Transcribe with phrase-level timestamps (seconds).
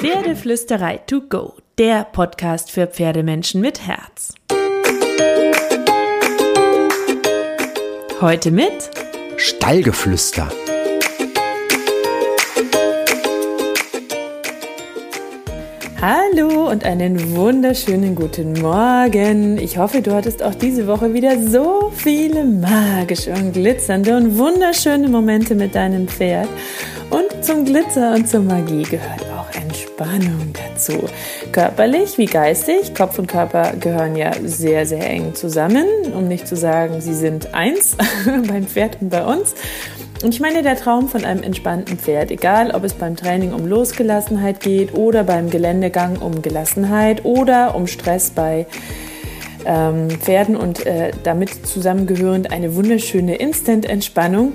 [0.00, 4.32] Pferdeflüsterei to go, der Podcast für Pferdemenschen mit Herz.
[8.20, 8.90] Heute mit
[9.38, 10.48] Stallgeflüster.
[16.00, 19.58] Hallo und einen wunderschönen guten Morgen.
[19.58, 25.08] Ich hoffe, du hattest auch diese Woche wieder so viele magische und glitzernde und wunderschöne
[25.08, 26.48] Momente mit deinem Pferd.
[27.10, 29.27] Und zum Glitzer und zur Magie gehört
[29.98, 31.08] Entspannung dazu.
[31.50, 36.56] Körperlich wie geistig, Kopf und Körper gehören ja sehr, sehr eng zusammen, um nicht zu
[36.56, 37.96] sagen, sie sind eins
[38.48, 39.54] beim Pferd und bei uns.
[40.22, 43.66] Und ich meine, der Traum von einem entspannten Pferd, egal ob es beim Training um
[43.66, 48.66] Losgelassenheit geht oder beim Geländegang um Gelassenheit oder um Stress bei
[49.64, 54.52] ähm, Pferden und äh, damit zusammengehörend eine wunderschöne Instant-Entspannung,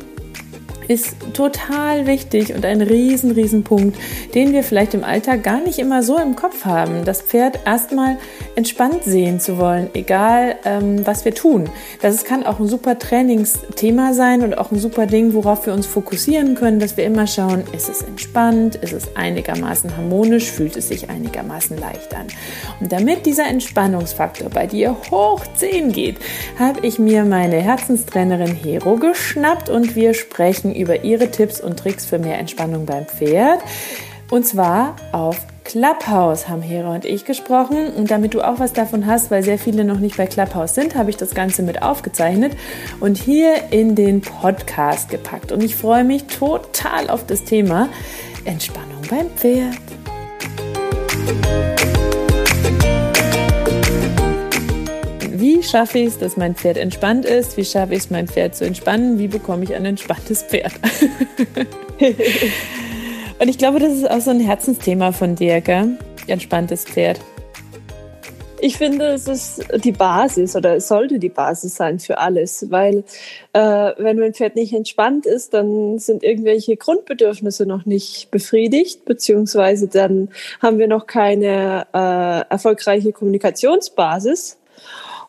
[0.88, 3.98] ist total wichtig und ein riesen, riesen Punkt,
[4.34, 7.06] den wir vielleicht im Alltag gar nicht immer so im Kopf haben.
[7.06, 8.18] Das Pferd erstmal
[8.56, 11.70] entspannt sehen zu wollen, egal ähm, was wir tun.
[12.02, 15.86] Das kann auch ein super Trainingsthema sein und auch ein super Ding, worauf wir uns
[15.86, 20.88] fokussieren können, dass wir immer schauen, ist es entspannt, ist es einigermaßen harmonisch, fühlt es
[20.88, 22.28] sich einigermaßen leicht an.
[22.80, 26.18] Und damit dieser Entspannungsfaktor bei dir hoch 10 geht,
[26.60, 32.06] habe ich mir meine Herzenstrainerin Hero geschnappt und wir sprechen über ihre Tipps und Tricks
[32.06, 33.60] für mehr Entspannung beim Pferd.
[34.30, 37.88] Und zwar auf Clubhouse haben Hera und ich gesprochen.
[37.94, 40.96] Und damit du auch was davon hast, weil sehr viele noch nicht bei Clubhouse sind,
[40.96, 42.54] habe ich das Ganze mit aufgezeichnet
[43.00, 45.52] und hier in den Podcast gepackt.
[45.52, 47.90] Und ich freue mich total auf das Thema
[48.46, 49.78] Entspannung beim Pferd.
[55.68, 57.58] Schaffe ich es, dass mein Pferd entspannt ist?
[57.58, 59.20] Wie schaffe ich es, mein Pferd zu entspannen?
[59.20, 60.74] Wie bekomme ich ein entspanntes Pferd?
[63.40, 65.98] Und ich glaube, das ist auch so ein Herzensthema von dir, gell?
[66.28, 67.20] Entspanntes Pferd.
[68.62, 73.04] Ich finde, es ist die Basis oder es sollte die Basis sein für alles, weil
[73.52, 79.90] äh, wenn mein Pferd nicht entspannt ist, dann sind irgendwelche Grundbedürfnisse noch nicht befriedigt, beziehungsweise
[79.90, 80.30] dann
[80.62, 84.58] haben wir noch keine äh, erfolgreiche Kommunikationsbasis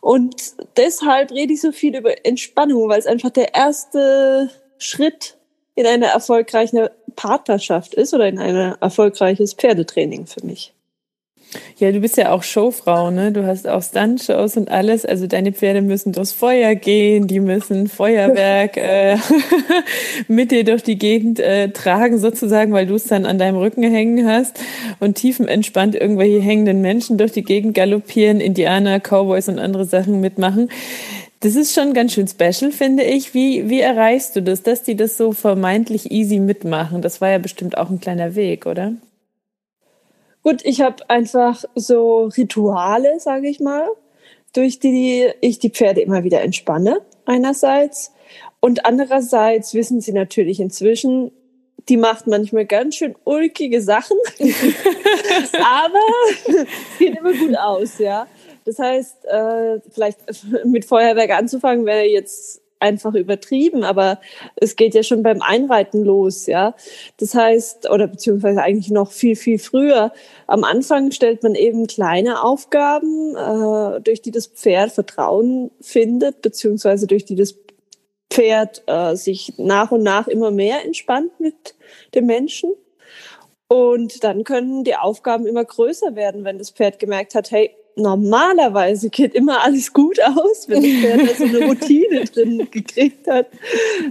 [0.05, 5.39] und deshalb rede ich so viel über Entspannung, weil es einfach der erste Schritt
[5.77, 10.74] in eine erfolgreiche Partnerschaft ist oder in ein erfolgreiches Pferdetraining für mich.
[11.79, 13.33] Ja, du bist ja auch Showfrau, ne?
[13.33, 15.05] Du hast auch Stuntshows und alles.
[15.05, 19.17] Also deine Pferde müssen durchs Feuer gehen, die müssen Feuerwerk äh,
[20.29, 23.83] mit dir durch die Gegend äh, tragen, sozusagen, weil du es dann an deinem Rücken
[23.83, 24.59] hängen hast
[25.01, 30.71] und tiefenentspannt irgendwelche hängenden Menschen durch die Gegend galoppieren, Indianer, Cowboys und andere Sachen mitmachen.
[31.41, 33.35] Das ist schon ganz schön special, finde ich.
[33.35, 37.03] Wie, wie erreichst du das, dass die das so vermeintlich easy mitmachen?
[37.03, 38.95] Das war ja bestimmt auch ein kleiner Weg, oder?
[40.45, 43.89] Gut, ich habe einfach so Rituale, sage ich mal,
[44.53, 48.13] durch die ich die Pferde immer wieder entspanne, einerseits.
[48.61, 51.33] Und andererseits wissen sie natürlich inzwischen,
[51.89, 55.99] die macht manchmal ganz schön ulkige Sachen, aber
[56.99, 58.27] sieht immer gut aus, ja.
[58.67, 60.19] Das heißt, äh, vielleicht
[60.65, 64.21] mit Feuerwerk anzufangen wäre jetzt einfach übertrieben, aber
[64.57, 66.75] es geht ja schon beim Einreiten los, ja.
[67.17, 70.13] Das heißt, oder beziehungsweise eigentlich noch viel, viel früher.
[70.47, 77.07] Am Anfang stellt man eben kleine Aufgaben, äh, durch die das Pferd Vertrauen findet, beziehungsweise
[77.07, 77.55] durch die das
[78.31, 81.75] Pferd äh, sich nach und nach immer mehr entspannt mit
[82.15, 82.73] dem Menschen.
[83.69, 89.11] Und dann können die Aufgaben immer größer werden, wenn das Pferd gemerkt hat, hey, normalerweise
[89.11, 93.47] geht immer alles gut aus, wenn das Pferd da so eine Routine drin gekriegt hat,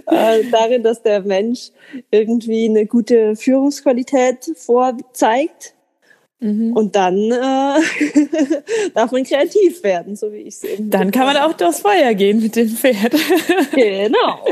[0.07, 1.71] äh, darin, dass der Mensch
[2.11, 5.73] irgendwie eine gute Führungsqualität vorzeigt.
[6.39, 6.73] Mhm.
[6.73, 7.79] Und dann äh,
[8.93, 10.89] darf man kreativ werden, so wie ich es eben.
[10.89, 13.15] Dann kann man auch durchs Feuer gehen mit dem Pferd.
[13.71, 14.45] genau.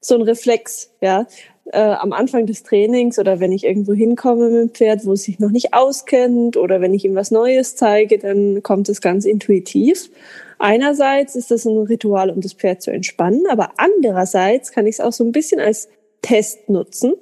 [0.00, 1.26] so ein Reflex, ja.
[1.72, 5.22] Äh, am Anfang des Trainings oder wenn ich irgendwo hinkomme mit dem Pferd, wo es
[5.22, 9.24] sich noch nicht auskennt oder wenn ich ihm was Neues zeige, dann kommt es ganz
[9.24, 10.10] intuitiv.
[10.58, 15.00] Einerseits ist das ein Ritual, um das Pferd zu entspannen, aber andererseits kann ich es
[15.00, 15.88] auch so ein bisschen als
[16.20, 17.14] Test nutzen.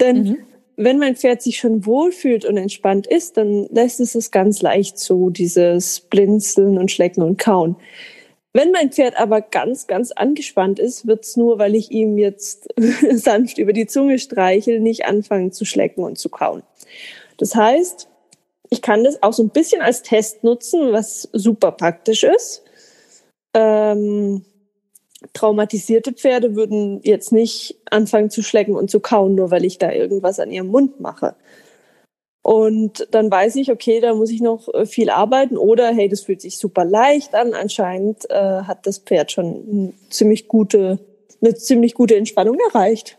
[0.00, 0.36] Denn mhm.
[0.76, 4.98] wenn mein Pferd sich schon wohlfühlt und entspannt ist, dann lässt es es ganz leicht
[4.98, 7.76] zu, dieses Blinzeln und Schlecken und Kauen.
[8.56, 12.68] Wenn mein Pferd aber ganz, ganz angespannt ist, wird es nur, weil ich ihm jetzt
[13.12, 16.62] sanft über die Zunge streichel, nicht anfangen zu schlecken und zu kauen.
[17.36, 18.08] Das heißt,
[18.70, 22.62] ich kann das auch so ein bisschen als Test nutzen, was super praktisch ist.
[23.52, 24.46] Ähm,
[25.34, 29.92] traumatisierte Pferde würden jetzt nicht anfangen zu schlecken und zu kauen, nur weil ich da
[29.92, 31.36] irgendwas an ihrem Mund mache.
[32.46, 36.20] Und dann weiß ich, okay, da muss ich noch äh, viel arbeiten oder hey, das
[36.20, 37.54] fühlt sich super leicht an.
[37.54, 41.00] Anscheinend äh, hat das Pferd schon eine ziemlich gute,
[41.42, 43.18] eine ziemlich gute Entspannung erreicht.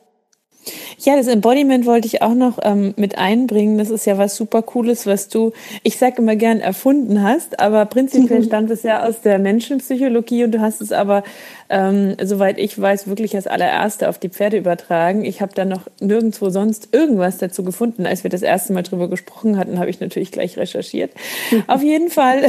[0.99, 3.77] Ja, das Embodiment wollte ich auch noch ähm, mit einbringen.
[3.77, 5.53] Das ist ja was super Cooles, was du,
[5.83, 10.51] ich sage immer gern, erfunden hast, aber prinzipiell stammt es ja aus der Menschenpsychologie und
[10.51, 11.23] du hast es aber,
[11.69, 15.25] ähm, soweit ich weiß, wirklich als allererste auf die Pferde übertragen.
[15.25, 18.05] Ich habe da noch nirgendwo sonst irgendwas dazu gefunden.
[18.05, 21.11] Als wir das erste Mal drüber gesprochen hatten, habe ich natürlich gleich recherchiert.
[21.67, 22.45] auf jeden Fall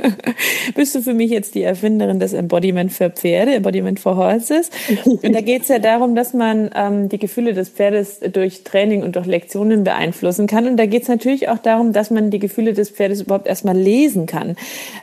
[0.74, 4.70] bist du für mich jetzt die Erfinderin des Embodiment für Pferde, Embodiment for Horses.
[5.04, 8.64] Und da geht es ja darum, dass man ähm, die Gefühle Gefühle des Pferdes durch
[8.64, 10.66] Training und durch Lektionen beeinflussen kann.
[10.66, 13.76] Und da geht es natürlich auch darum, dass man die Gefühle des Pferdes überhaupt erstmal
[13.76, 14.56] lesen kann.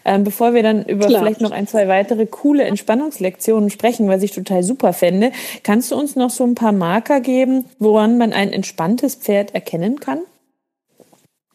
[0.05, 1.21] Ähm, bevor wir dann über Klar.
[1.21, 5.31] vielleicht noch ein, zwei weitere coole Entspannungslektionen sprechen, was ich total super fände,
[5.63, 9.99] kannst du uns noch so ein paar Marker geben, woran man ein entspanntes Pferd erkennen
[9.99, 10.19] kann?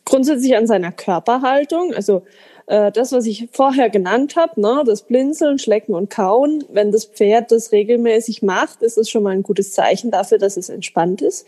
[0.04, 1.94] Grundsätzlich an seiner Körperhaltung.
[1.94, 2.22] Also
[2.66, 7.04] äh, das, was ich vorher genannt habe, ne, das Blinzeln, Schlecken und Kauen, wenn das
[7.04, 11.22] Pferd das regelmäßig macht, ist es schon mal ein gutes Zeichen dafür, dass es entspannt
[11.22, 11.46] ist.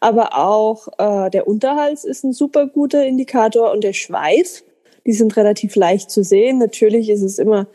[0.00, 4.62] Aber auch äh, der Unterhals ist ein super guter Indikator und der Schweif,
[5.06, 6.58] die sind relativ leicht zu sehen.
[6.58, 7.66] Natürlich ist es immer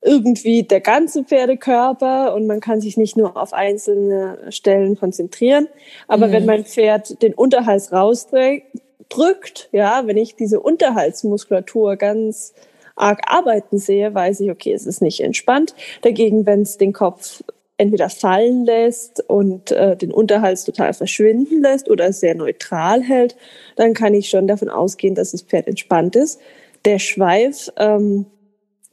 [0.00, 5.68] irgendwie der ganze Pferdekörper und man kann sich nicht nur auf einzelne Stellen konzentrieren.
[6.06, 6.32] Aber mhm.
[6.32, 8.66] wenn mein Pferd den Unterhals rausdrückt,
[9.08, 12.54] drückt, ja, wenn ich diese Unterhaltsmuskulatur ganz
[12.96, 15.74] arg arbeiten sehe, weiß ich, okay, es ist nicht entspannt.
[16.02, 17.42] Dagegen, wenn es den Kopf
[17.76, 23.36] entweder fallen lässt und äh, den Unterhals total verschwinden lässt oder sehr neutral hält,
[23.76, 26.40] dann kann ich schon davon ausgehen, dass das Pferd entspannt ist.
[26.84, 28.26] Der Schweif, ähm,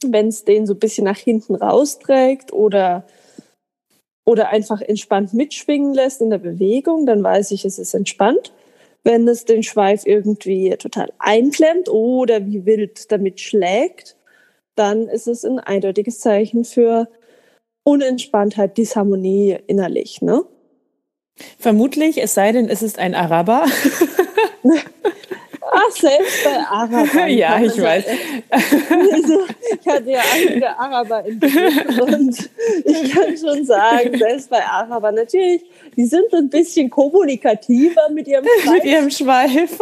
[0.06, 3.06] wenn es den so ein bisschen nach hinten rausträgt oder
[4.28, 8.52] oder einfach entspannt mitschwingen lässt in der Bewegung, dann weiß ich, es ist entspannt
[9.06, 14.18] wenn es den Schweif irgendwie total einklemmt oder wie wild damit schlägt,
[14.76, 17.08] dann ist es ein eindeutiges Zeichen für
[17.84, 20.22] Unentspanntheit, Disharmonie innerlich.
[20.22, 20.44] Ne?
[21.60, 23.66] Vermutlich, es sei denn, es ist ein Araber.
[25.96, 27.28] Selbst bei Arabern.
[27.30, 28.06] ja, ich weiß.
[28.52, 29.40] Also,
[29.82, 32.50] ich hatte ja einige Araber in und
[32.86, 35.62] ich kann schon sagen, selbst bei Arabern natürlich,
[35.96, 38.74] die sind ein bisschen kommunikativer mit ihrem Schweif.
[38.74, 39.78] mit ihrem Schweif.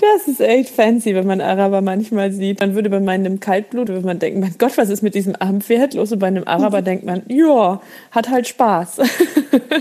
[0.00, 2.60] das ist echt fancy, wenn man Araber manchmal sieht.
[2.60, 5.60] Man würde bei meinem Kaltblut, wenn man denkt, mein Gott, was ist mit diesem armen
[5.60, 6.12] Pferd los?
[6.12, 8.98] Und bei einem Araber denkt man, ja, hat halt Spaß.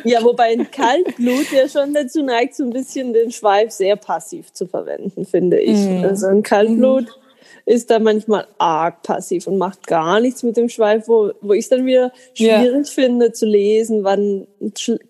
[0.03, 4.44] ja, wobei ein Kaltblut ja schon dazu neigt, so ein bisschen den Schweif sehr passiv
[4.53, 5.77] zu verwenden, finde ich.
[5.77, 6.03] Mhm.
[6.03, 7.24] Also ein Kaltblut mhm.
[7.65, 11.65] Ist da manchmal arg passiv und macht gar nichts mit dem Schweif, wo, wo ich
[11.65, 12.93] es dann wieder schwierig ja.
[12.93, 14.45] finde zu lesen, wann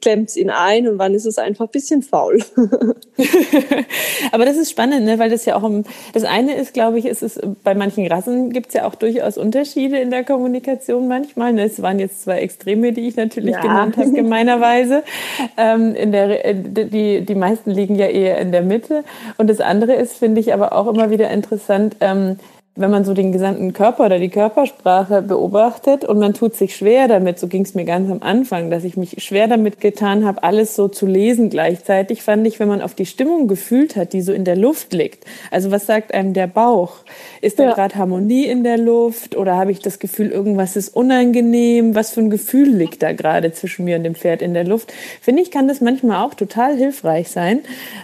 [0.01, 2.39] klemmt es ihn ein und wann ist es einfach ein bisschen faul.
[4.31, 5.19] Aber das ist spannend, ne?
[5.19, 5.83] weil das ja auch um,
[6.13, 9.37] das eine ist, glaube ich, ist es bei manchen Rassen gibt es ja auch durchaus
[9.37, 11.53] Unterschiede in der Kommunikation manchmal.
[11.53, 11.65] Ne?
[11.65, 13.61] Es waren jetzt zwei Extreme, die ich natürlich ja.
[13.61, 15.03] genannt habe, gemeinerweise.
[15.57, 19.03] Ähm, in der, äh, die, die meisten liegen ja eher in der Mitte.
[19.37, 22.37] Und das andere ist, finde ich aber auch immer wieder interessant, ähm,
[22.77, 27.07] wenn man so den gesamten Körper oder die Körpersprache beobachtet und man tut sich schwer
[27.07, 30.43] damit, so ging es mir ganz am Anfang, dass ich mich schwer damit getan habe,
[30.43, 34.21] alles so zu lesen gleichzeitig, fand ich, wenn man auf die Stimmung gefühlt hat, die
[34.21, 35.23] so in der Luft liegt.
[35.51, 36.97] Also was sagt einem der Bauch?
[37.41, 37.73] Ist da ja.
[37.73, 41.95] gerade Harmonie in der Luft oder habe ich das Gefühl, irgendwas ist unangenehm?
[41.95, 44.91] Was für ein Gefühl liegt da gerade zwischen mir und dem Pferd in der Luft?
[45.21, 47.61] Finde ich, kann das manchmal auch total hilfreich sein,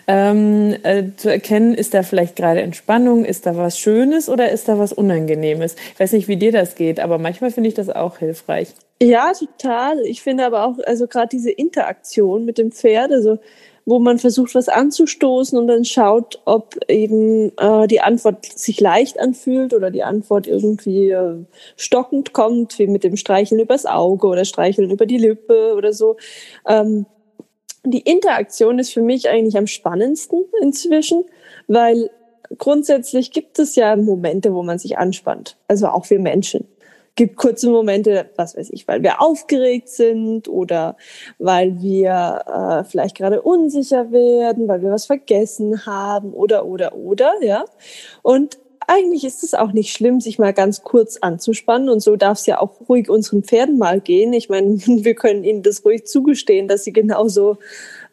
[0.08, 4.61] ähm, äh, zu erkennen, ist da vielleicht gerade Entspannung, ist da was Schönes oder ist
[4.62, 5.76] ist da was Unangenehmes.
[5.94, 8.70] Ich weiß nicht, wie dir das geht, aber manchmal finde ich das auch hilfreich.
[9.02, 10.00] Ja, total.
[10.06, 13.40] Ich finde aber auch, also gerade diese Interaktion mit dem Pferd, also
[13.86, 19.20] wo man versucht, was anzustoßen und dann schaut, ob eben äh, die Antwort sich leicht
[19.20, 21.38] anfühlt oder die Antwort irgendwie äh,
[21.78, 26.18] stockend kommt, wie mit dem Streicheln übers Auge oder Streicheln über die Lippe oder so.
[26.68, 27.08] Ähm,
[27.84, 31.26] die Interaktion ist für mich eigentlich am spannendsten inzwischen,
[31.68, 32.12] weil
[32.58, 35.58] grundsätzlich gibt es ja Momente, wo man sich anspannt.
[35.68, 36.68] Also auch wir Menschen.
[37.16, 40.96] Gibt kurze Momente, was weiß ich, weil wir aufgeregt sind oder
[41.40, 47.34] weil wir äh, vielleicht gerade unsicher werden, weil wir was vergessen haben oder oder oder
[47.42, 47.66] ja.
[48.22, 51.90] Und eigentlich ist es auch nicht schlimm, sich mal ganz kurz anzuspannen.
[51.90, 54.34] Und so darf es ja auch ruhig unseren Pferden mal gehen.
[54.34, 57.58] Ich meine, wir können ihnen das ruhig zugestehen, dass sie genauso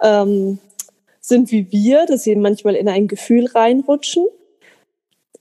[0.02, 0.58] ähm,
[1.28, 4.26] sind wie wir, dass sie manchmal in ein Gefühl reinrutschen.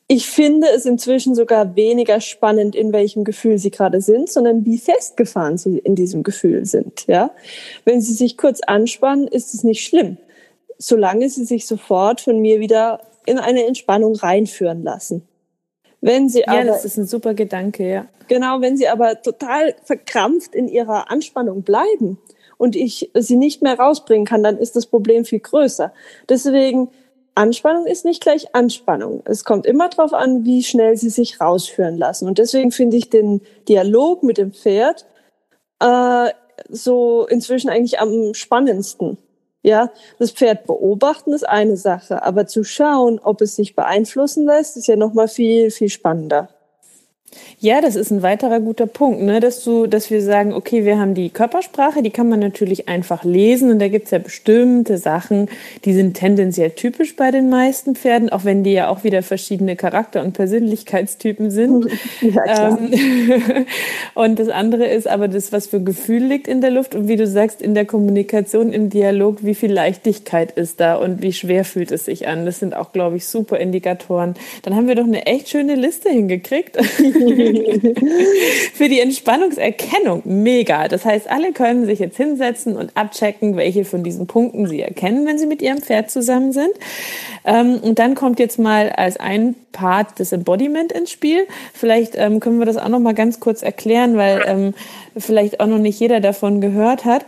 [0.09, 4.77] Ich finde es inzwischen sogar weniger spannend, in welchem Gefühl sie gerade sind, sondern wie
[4.77, 7.05] festgefahren sie in diesem Gefühl sind.
[7.07, 7.31] Ja,
[7.83, 10.17] wenn sie sich kurz anspannen, ist es nicht schlimm,
[10.77, 15.27] solange sie sich sofort von mir wieder in eine Entspannung reinführen lassen.
[15.99, 18.07] Wenn sie ja, aber, das ist ein super Gedanke, ja.
[18.29, 22.17] Genau, wenn sie aber total verkrampft in ihrer Anspannung bleiben
[22.57, 25.93] und ich sie nicht mehr rausbringen kann, dann ist das Problem viel größer.
[26.29, 26.89] Deswegen
[27.35, 29.21] Anspannung ist nicht gleich Anspannung.
[29.25, 32.27] Es kommt immer darauf an, wie schnell sie sich rausführen lassen.
[32.27, 35.05] Und deswegen finde ich den Dialog mit dem Pferd
[35.79, 36.29] äh,
[36.69, 39.17] so inzwischen eigentlich am spannendsten.
[39.61, 44.77] Ja, das Pferd beobachten ist eine Sache, aber zu schauen, ob es sich beeinflussen lässt,
[44.77, 46.49] ist ja noch mal viel viel spannender.
[47.59, 49.39] Ja, das ist ein weiterer guter Punkt, ne?
[49.39, 53.23] dass du, dass wir sagen, okay, wir haben die Körpersprache, die kann man natürlich einfach
[53.23, 55.49] lesen und da gibt's ja bestimmte Sachen,
[55.83, 59.75] die sind tendenziell typisch bei den meisten Pferden, auch wenn die ja auch wieder verschiedene
[59.75, 61.87] Charakter- und Persönlichkeitstypen sind.
[62.21, 62.77] Ja.
[62.77, 63.65] Ähm,
[64.15, 67.15] und das andere ist aber das, was für Gefühl liegt in der Luft und wie
[67.15, 71.63] du sagst, in der Kommunikation, im Dialog, wie viel Leichtigkeit ist da und wie schwer
[71.63, 72.45] fühlt es sich an.
[72.45, 74.35] Das sind auch, glaube ich, super Indikatoren.
[74.63, 76.77] Dann haben wir doch eine echt schöne Liste hingekriegt.
[78.73, 80.87] für die Entspannungserkennung mega.
[80.87, 85.25] Das heißt, alle können sich jetzt hinsetzen und abchecken, welche von diesen Punkten sie erkennen,
[85.25, 86.71] wenn sie mit ihrem Pferd zusammen sind.
[87.45, 91.47] Ähm, und dann kommt jetzt mal als ein Part das Embodiment ins Spiel.
[91.73, 94.73] Vielleicht ähm, können wir das auch noch mal ganz kurz erklären, weil ähm,
[95.15, 97.25] vielleicht auch noch nicht jeder davon gehört hat.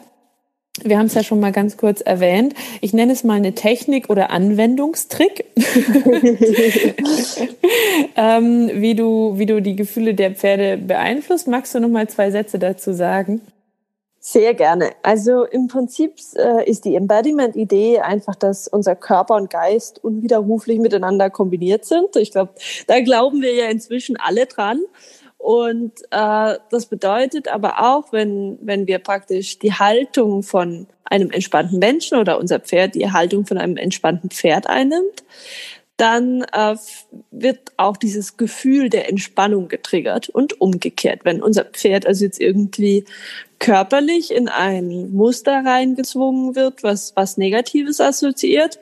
[0.83, 2.53] Wir haben es ja schon mal ganz kurz erwähnt.
[2.81, 5.45] Ich nenne es mal eine Technik oder Anwendungstrick,
[8.15, 11.47] ähm, wie, du, wie du die Gefühle der Pferde beeinflusst.
[11.47, 13.41] Magst du noch mal zwei Sätze dazu sagen?
[14.21, 14.91] Sehr gerne.
[15.01, 21.29] Also im Prinzip äh, ist die Embodiment-Idee einfach, dass unser Körper und Geist unwiderruflich miteinander
[21.29, 22.15] kombiniert sind.
[22.17, 22.51] Ich glaube,
[22.87, 24.81] da glauben wir ja inzwischen alle dran.
[25.39, 31.79] Und äh, das bedeutet aber auch, wenn, wenn wir praktisch die Haltung von einem entspannten
[31.79, 35.23] Menschen oder unser Pferd die Haltung von einem entspannten Pferd einnimmt,
[35.95, 36.75] dann äh,
[37.31, 41.21] wird auch dieses Gefühl der Entspannung getriggert und umgekehrt.
[41.23, 43.05] Wenn unser Pferd also jetzt irgendwie
[43.59, 48.79] körperlich in ein Muster reingezwungen wird, was, was Negatives assoziiert,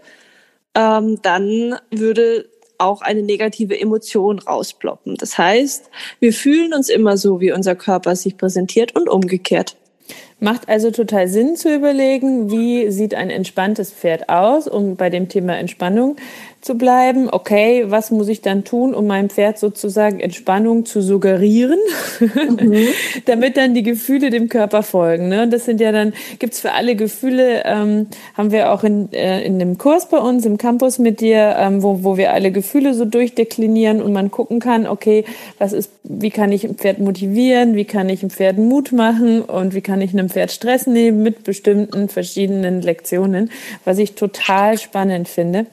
[0.75, 5.15] ähm, dann würde auch eine negative Emotion rausploppen.
[5.15, 9.75] Das heißt, wir fühlen uns immer so, wie unser Körper sich präsentiert und umgekehrt.
[10.39, 15.29] Macht also total Sinn zu überlegen, wie sieht ein entspanntes Pferd aus, um bei dem
[15.29, 16.15] Thema Entspannung
[16.61, 17.29] zu bleiben.
[17.31, 21.79] Okay, was muss ich dann tun, um meinem Pferd sozusagen Entspannung zu suggerieren,
[22.19, 22.87] mhm.
[23.25, 25.29] damit dann die Gefühle dem Körper folgen.
[25.29, 25.47] Ne?
[25.47, 29.59] Das sind ja dann, gibt's für alle Gefühle, ähm, haben wir auch in, äh, in
[29.59, 33.05] dem Kurs bei uns im Campus mit dir, ähm, wo, wo wir alle Gefühle so
[33.05, 35.25] durchdeklinieren und man gucken kann, okay,
[35.59, 39.41] was ist, wie kann ich ein Pferd motivieren, wie kann ich ein Pferd Mut machen
[39.41, 43.51] und wie kann ich einem Pferd Stress nehmen mit bestimmten verschiedenen Lektionen,
[43.85, 45.67] was ich total spannend finde.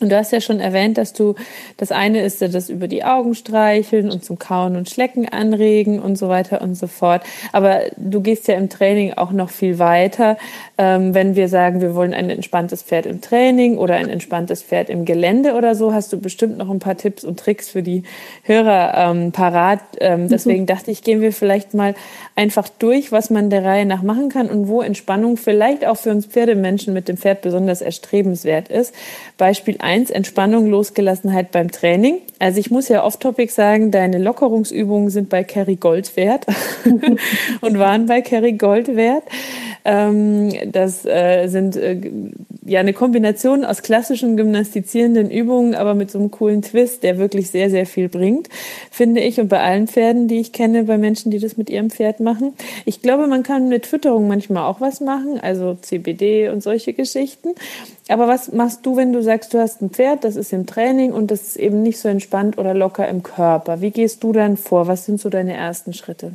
[0.00, 1.34] Und du hast ja schon erwähnt, dass du,
[1.76, 6.00] das eine ist ja das über die Augen streicheln und zum Kauen und Schlecken anregen
[6.00, 7.22] und so weiter und so fort.
[7.52, 10.38] Aber du gehst ja im Training auch noch viel weiter.
[10.78, 14.88] Ähm, wenn wir sagen, wir wollen ein entspanntes Pferd im Training oder ein entspanntes Pferd
[14.88, 18.04] im Gelände oder so, hast du bestimmt noch ein paar Tipps und Tricks für die
[18.44, 19.80] Hörer ähm, parat.
[20.00, 21.94] Ähm, deswegen dachte ich, gehen wir vielleicht mal
[22.36, 26.10] einfach durch, was man der Reihe nach machen kann und wo Entspannung vielleicht auch für
[26.10, 28.94] uns Pferdemenschen mit dem Pferd besonders erstrebenswert ist.
[29.36, 32.18] Beispiel eins, Entspannung, Losgelassenheit beim Training.
[32.38, 36.46] Also ich muss ja off-topic sagen, deine Lockerungsübungen sind bei Kerry Gold wert
[37.60, 39.24] und waren bei Kerry Gold wert.
[39.84, 41.98] Ähm, das äh, sind äh,
[42.64, 47.50] ja eine Kombination aus klassischen gymnastizierenden Übungen, aber mit so einem coolen Twist, der wirklich
[47.50, 48.48] sehr, sehr viel bringt,
[48.90, 49.40] finde ich.
[49.40, 52.52] Und bei allen Pferden, die ich kenne, bei Menschen, die das mit ihrem Pferd machen.
[52.84, 57.48] Ich glaube, man kann mit Fütterung manchmal auch was machen, also CBD und solche Geschichten.
[58.08, 61.12] Aber was machst du, wenn du sagst, du hast ein Pferd, das ist im Training
[61.12, 63.80] und das ist eben nicht so entspannt oder locker im Körper?
[63.80, 64.86] Wie gehst du dann vor?
[64.86, 66.32] Was sind so deine ersten Schritte?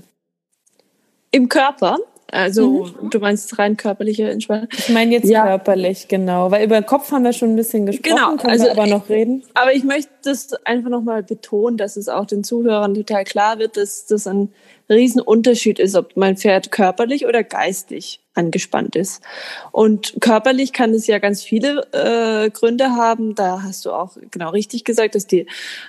[1.32, 1.98] Im Körper?
[2.32, 3.10] Also mhm.
[3.12, 4.68] du meinst rein körperliche Entspannung?
[4.72, 5.44] Ich meine jetzt ja.
[5.44, 6.50] körperlich, genau.
[6.50, 8.36] Weil über den Kopf haben wir schon ein bisschen gesprochen, genau.
[8.36, 9.44] können also, wir aber noch reden.
[9.54, 13.78] Aber ich möchte das einfach nochmal betonen, dass es auch den Zuhörern total klar wird,
[13.78, 14.52] dass das ein
[14.90, 19.24] Riesenunterschied ist, ob mein Pferd körperlich oder geistig angespannt ist.
[19.72, 23.34] Und körperlich kann es ja ganz viele äh, Gründe haben.
[23.34, 25.48] Da hast du auch genau richtig gesagt, dass die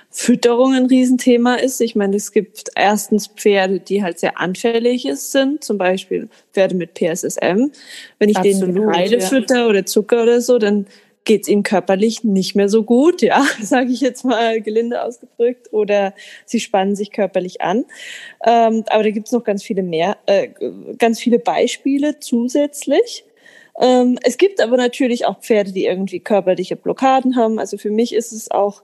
[0.09, 1.81] Fütterung ein Riesenthema ist.
[1.81, 6.93] Ich meine, es gibt erstens Pferde, die halt sehr anfällig sind, zum Beispiel Pferde mit
[6.93, 7.71] PSSM.
[8.17, 9.25] Wenn ich Absolut, denen Heide ja.
[9.25, 10.87] fütter oder Zucker oder so, dann
[11.27, 15.71] geht es ihnen körperlich nicht mehr so gut, ja, sage ich jetzt mal gelinde ausgedrückt,
[15.73, 16.13] oder
[16.45, 17.85] sie spannen sich körperlich an.
[18.45, 20.47] Ähm, aber da gibt es noch ganz viele mehr, äh,
[20.97, 23.25] ganz viele Beispiele zusätzlich.
[23.79, 27.59] Ähm, es gibt aber natürlich auch Pferde, die irgendwie körperliche Blockaden haben.
[27.59, 28.81] Also für mich ist es auch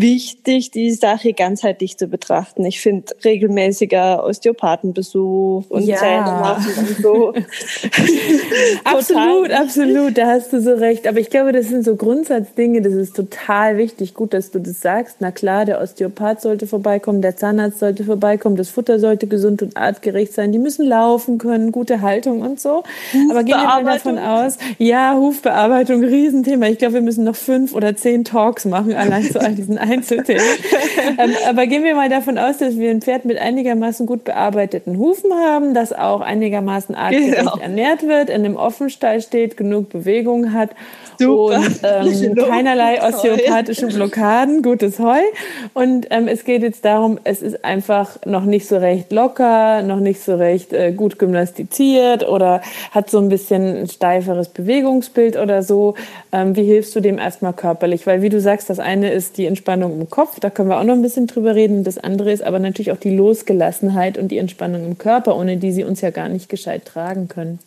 [0.00, 2.64] wichtig, die Sache ganzheitlich zu betrachten.
[2.64, 5.96] Ich finde regelmäßiger Osteopathenbesuch und ja.
[5.96, 7.34] Zähne machen und so.
[8.84, 11.06] absolut, absolut, da hast du so recht.
[11.06, 14.14] Aber ich glaube, das sind so Grundsatzdinge, das ist total wichtig.
[14.14, 15.16] Gut, dass du das sagst.
[15.20, 19.76] Na klar, der Osteopath sollte vorbeikommen, der Zahnarzt sollte vorbeikommen, das Futter sollte gesund und
[19.76, 22.84] artgerecht sein, die müssen laufen können, gute Haltung und so.
[23.30, 26.66] Aber gehen wir mal davon aus, ja, Hufbearbeitung, Riesenthema.
[26.66, 30.42] Ich glaube, wir müssen noch fünf oder zehn Talks machen, allein zu all diesen Einzelthemen.
[31.18, 34.98] ähm, aber gehen wir mal davon aus, dass wir ein Pferd mit einigermaßen gut bearbeiteten
[34.98, 37.56] Hufen haben, das auch einigermaßen artgerecht genau.
[37.56, 40.70] ernährt wird, in einem Offenstall steht, genug Bewegung hat
[41.18, 41.56] Super.
[41.56, 45.20] und ähm, keinerlei osteopathische Blockaden, gutes Heu.
[45.74, 50.00] Und ähm, es geht jetzt darum, es ist einfach noch nicht so recht locker, noch
[50.00, 55.62] nicht so recht äh, gut gymnastiziert oder hat so ein bisschen ein steiferes Bewegungsbild oder
[55.62, 55.94] so.
[56.32, 58.06] Ähm, wie hilfst du dem erstmal körperlich?
[58.06, 60.84] Weil wie du sagst, das eine ist die Entspannung im Kopf, da können wir auch
[60.84, 61.84] noch ein bisschen drüber reden.
[61.84, 65.72] Das andere ist aber natürlich auch die Losgelassenheit und die Entspannung im Körper, ohne die
[65.72, 67.58] sie uns ja gar nicht gescheit tragen können.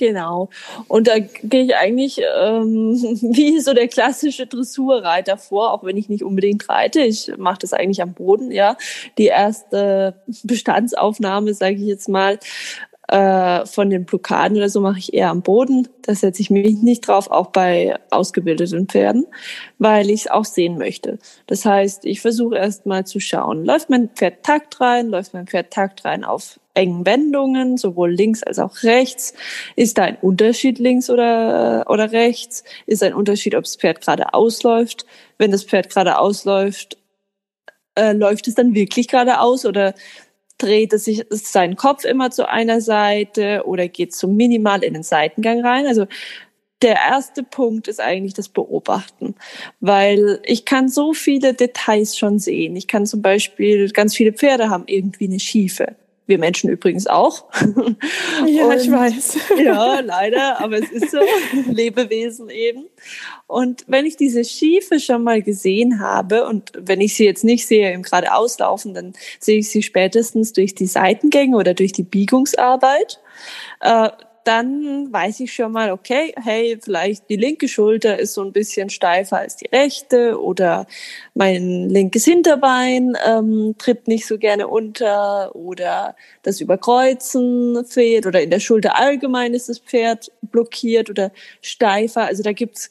[0.00, 0.48] Genau.
[0.88, 6.08] Und da gehe ich eigentlich ähm, wie so der klassische Dressurreiter vor, auch wenn ich
[6.08, 7.00] nicht unbedingt reite.
[7.00, 8.78] Ich mache das eigentlich am Boden, ja.
[9.18, 12.38] Die erste Bestandsaufnahme, sage ich jetzt mal,
[13.10, 15.88] äh, von den Blockaden oder so mache ich eher am Boden.
[16.02, 19.26] Da setze ich mich nicht drauf, auch bei ausgebildeten Pferden,
[19.78, 21.18] weil ich es auch sehen möchte.
[21.48, 25.48] Das heißt, ich versuche erst mal zu schauen, läuft mein Pferd takt rein, läuft mein
[25.48, 29.34] Pferd takt rein auf engen Wendungen, sowohl links als auch rechts.
[29.74, 32.62] Ist da ein Unterschied links oder, oder rechts?
[32.86, 35.04] Ist ein Unterschied, ob das Pferd gerade ausläuft?
[35.36, 36.96] Wenn das Pferd gerade ausläuft,
[37.96, 39.94] äh, läuft es dann wirklich geradeaus oder
[40.62, 45.02] dreht es sich seinen Kopf immer zu einer Seite oder geht so minimal in den
[45.02, 45.86] Seitengang rein?
[45.86, 46.06] Also
[46.82, 49.34] der erste Punkt ist eigentlich das Beobachten,
[49.80, 52.74] weil ich kann so viele Details schon sehen.
[52.76, 55.96] Ich kann zum Beispiel, ganz viele Pferde haben irgendwie eine Schiefe.
[56.30, 57.44] Wir Menschen übrigens auch.
[58.46, 59.36] Ja, und, ich weiß.
[59.62, 61.18] Ja, leider, aber es ist so.
[61.70, 62.86] Lebewesen eben.
[63.46, 67.66] Und wenn ich diese Schiefe schon mal gesehen habe und wenn ich sie jetzt nicht
[67.66, 72.04] sehe im gerade auslaufen, dann sehe ich sie spätestens durch die Seitengänge oder durch die
[72.04, 73.20] Biegungsarbeit.
[73.80, 74.10] Äh,
[74.44, 78.90] dann weiß ich schon mal, okay, hey, vielleicht die linke Schulter ist so ein bisschen
[78.90, 80.86] steifer als die rechte oder
[81.34, 88.50] mein linkes Hinterbein ähm, tritt nicht so gerne unter oder das Überkreuzen fehlt oder in
[88.50, 92.22] der Schulter allgemein ist das Pferd blockiert oder steifer.
[92.22, 92.90] Also da gibt's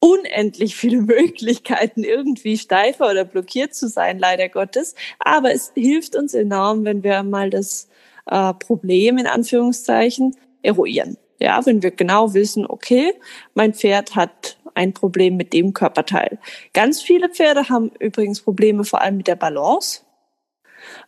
[0.00, 4.94] unendlich viele Möglichkeiten, irgendwie steifer oder blockiert zu sein, leider Gottes.
[5.18, 7.88] Aber es hilft uns enorm, wenn wir mal das
[8.26, 11.16] äh, Problem in Anführungszeichen eruieren.
[11.40, 13.12] Ja, wenn wir genau wissen, okay,
[13.54, 16.38] mein Pferd hat ein Problem mit dem Körperteil.
[16.72, 20.02] Ganz viele Pferde haben übrigens Probleme vor allem mit der Balance.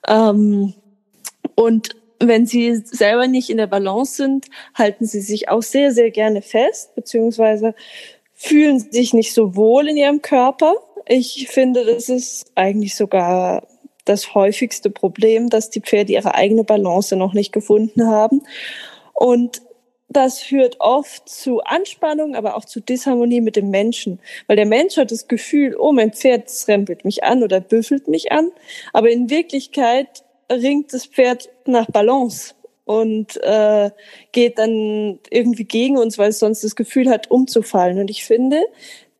[0.07, 0.75] Ähm,
[1.55, 6.11] und wenn sie selber nicht in der Balance sind, halten sie sich auch sehr, sehr
[6.11, 7.75] gerne fest, beziehungsweise
[8.35, 10.75] fühlen sich nicht so wohl in ihrem Körper.
[11.07, 13.67] Ich finde, das ist eigentlich sogar
[14.05, 18.43] das häufigste Problem, dass die Pferde ihre eigene Balance noch nicht gefunden haben.
[19.17, 19.63] Und
[20.09, 24.21] das führt oft zu Anspannung, aber auch zu Disharmonie mit dem Menschen.
[24.47, 28.31] Weil der Mensch hat das Gefühl, oh, mein Pferd rempelt mich an oder büffelt mich
[28.31, 28.53] an.
[28.93, 32.55] Aber in Wirklichkeit ringt das Pferd nach Balance.
[32.85, 33.91] und äh,
[34.31, 37.99] geht dann irgendwie gegen uns, weil es sonst das Gefühl hat, umzufallen.
[37.99, 38.63] Und ich finde,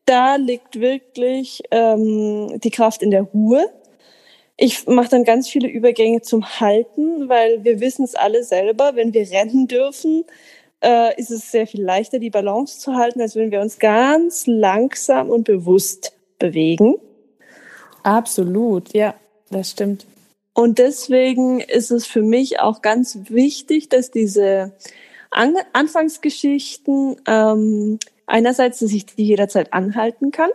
[0.05, 3.69] da liegt wirklich ähm, die Kraft in der Ruhe.
[4.57, 9.13] Ich mache dann ganz viele Übergänge zum Halten, weil wir wissen es alle selber, wenn
[9.13, 10.25] wir rennen dürfen,
[10.83, 14.47] äh, ist es sehr viel leichter, die Balance zu halten, als wenn wir uns ganz
[14.47, 16.95] langsam und bewusst bewegen.
[18.01, 19.13] Absolut, ja,
[19.51, 20.07] das stimmt.
[20.53, 24.71] Und deswegen ist es für mich auch ganz wichtig, dass diese
[25.29, 30.49] An Anfangsgeschichten ähm, einerseits, dass ich die jederzeit anhalten kann,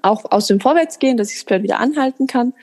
[0.00, 2.54] auch aus dem Vorwärtsgehen, dass ich es Pferd wieder anhalten kann,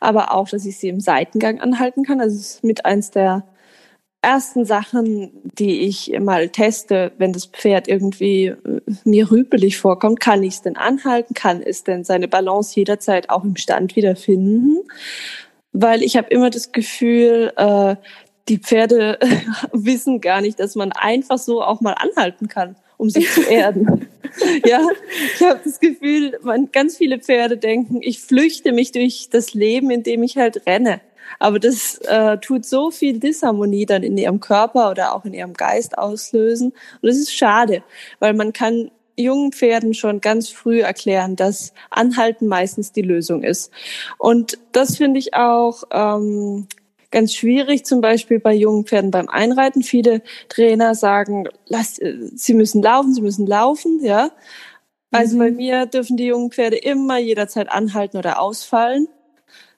[0.00, 2.20] aber auch, dass ich sie im Seitengang anhalten kann.
[2.20, 3.44] Also ist mit eins der
[4.24, 10.42] ersten Sachen, die ich mal teste, wenn das Pferd irgendwie äh, mir rüpelig vorkommt, kann
[10.42, 11.34] ich es denn anhalten?
[11.34, 14.78] Kann es denn seine Balance jederzeit auch im Stand wiederfinden?
[15.72, 17.96] Weil ich habe immer das Gefühl, äh,
[18.48, 19.18] die Pferde
[19.72, 24.08] wissen gar nicht, dass man einfach so auch mal anhalten kann, um sich zu erden.
[24.66, 24.86] ja,
[25.34, 29.90] ich habe das Gefühl, man, ganz viele Pferde denken, ich flüchte mich durch das Leben,
[29.90, 31.00] indem ich halt renne.
[31.38, 35.54] Aber das äh, tut so viel Disharmonie dann in ihrem Körper oder auch in ihrem
[35.54, 36.72] Geist auslösen.
[37.00, 37.82] Und das ist schade,
[38.18, 43.70] weil man kann jungen Pferden schon ganz früh erklären, dass Anhalten meistens die Lösung ist.
[44.18, 46.66] Und das finde ich auch ähm,
[47.14, 49.82] ganz schwierig, zum Beispiel bei jungen Pferden beim Einreiten.
[49.82, 54.30] Viele Trainer sagen, lass, äh, sie müssen laufen, sie müssen laufen, ja.
[55.10, 55.38] Also mhm.
[55.38, 59.08] bei mir dürfen die jungen Pferde immer jederzeit anhalten oder ausfallen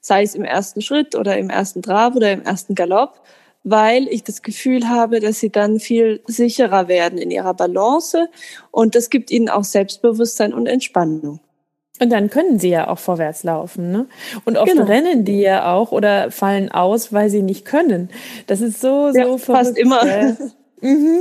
[0.06, 3.20] sei es im ersten Schritt oder im ersten Trab oder im ersten Galopp,
[3.64, 8.28] weil ich das Gefühl habe, dass sie dann viel sicherer werden in ihrer Balance
[8.70, 11.40] und das gibt ihnen auch Selbstbewusstsein und Entspannung.
[12.00, 14.06] Und dann können sie ja auch vorwärts laufen, ne?
[14.44, 14.84] Und oft genau.
[14.84, 18.10] rennen die ja auch oder fallen aus, weil sie nicht können.
[18.46, 19.44] Das ist so, so ja, verrückt.
[19.44, 20.02] Fast immer.
[20.82, 21.20] Mhm.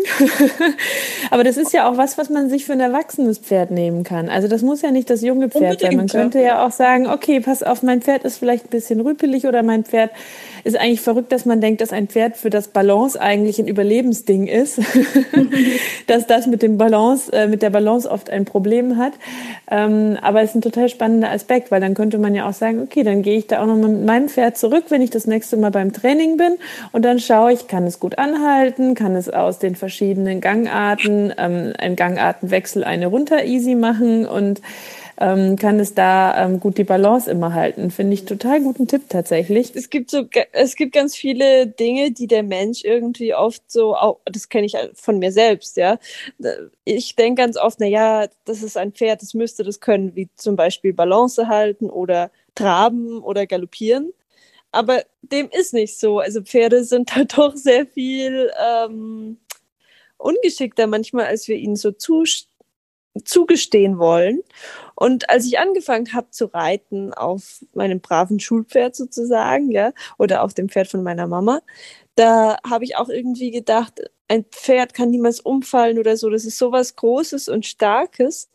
[1.31, 4.29] Aber das ist ja auch was, was man sich für ein erwachsenes Pferd nehmen kann.
[4.29, 5.95] Also das muss ja nicht das junge Pferd Unbedingt, sein.
[5.95, 9.47] Man könnte ja auch sagen, okay, pass auf, mein Pferd ist vielleicht ein bisschen rüpelig
[9.47, 10.11] oder mein Pferd
[10.65, 14.47] ist eigentlich verrückt, dass man denkt, dass ein Pferd für das Balance eigentlich ein Überlebensding
[14.47, 14.81] ist,
[16.07, 19.13] dass das mit dem Balance, äh, mit der Balance oft ein Problem hat.
[19.69, 22.81] Ähm, aber es ist ein total spannender Aspekt, weil dann könnte man ja auch sagen,
[22.81, 25.55] okay, dann gehe ich da auch noch mit meinem Pferd zurück, wenn ich das nächste
[25.55, 26.55] Mal beim Training bin
[26.91, 31.73] und dann schaue ich, kann es gut anhalten, kann es aus den verschiedenen Gangarten, ähm,
[31.77, 34.61] einen Gangartenwechsel eine runter easy machen und
[35.17, 37.89] ähm, kann es da ähm, gut die Balance immer halten.
[37.91, 39.73] Finde ich total guten Tipp tatsächlich.
[39.75, 44.19] Es gibt so, es gibt ganz viele Dinge, die der Mensch irgendwie oft so, auch,
[44.25, 45.99] das kenne ich von mir selbst, ja.
[46.83, 50.29] Ich denke ganz oft, na ja, das ist ein Pferd, das müsste das können, wie
[50.35, 54.11] zum Beispiel Balance halten oder traben oder galoppieren.
[54.75, 56.19] Aber dem ist nicht so.
[56.19, 59.37] Also Pferde sind da doch sehr viel ähm,
[60.17, 62.51] ungeschickter manchmal, als wir ihnen so zustehen
[63.23, 64.41] zugestehen wollen.
[64.93, 70.53] Und als ich angefangen habe zu reiten auf meinem braven Schulpferd sozusagen, ja, oder auf
[70.53, 71.61] dem Pferd von meiner Mama,
[72.15, 76.29] da habe ich auch irgendwie gedacht, ein Pferd kann niemals umfallen oder so.
[76.29, 78.49] Das ist sowas Großes und Starkes.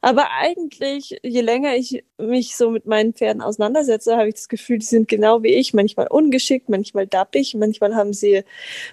[0.00, 4.78] Aber eigentlich, je länger ich mich so mit meinen Pferden auseinandersetze, habe ich das Gefühl,
[4.78, 8.42] die sind genau wie ich, manchmal ungeschickt, manchmal dappig, manchmal haben sie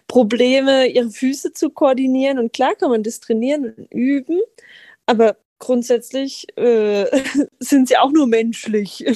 [0.07, 2.37] Probleme, ihre Füße zu koordinieren.
[2.39, 4.39] Und klar kann man das trainieren und üben.
[5.05, 7.05] Aber grundsätzlich äh,
[7.59, 9.05] sind sie auch nur menschlich.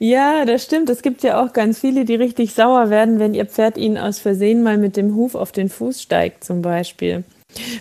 [0.00, 0.90] Ja, das stimmt.
[0.90, 4.20] Es gibt ja auch ganz viele, die richtig sauer werden, wenn ihr Pferd ihnen aus
[4.20, 7.24] Versehen mal mit dem Huf auf den Fuß steigt, zum Beispiel.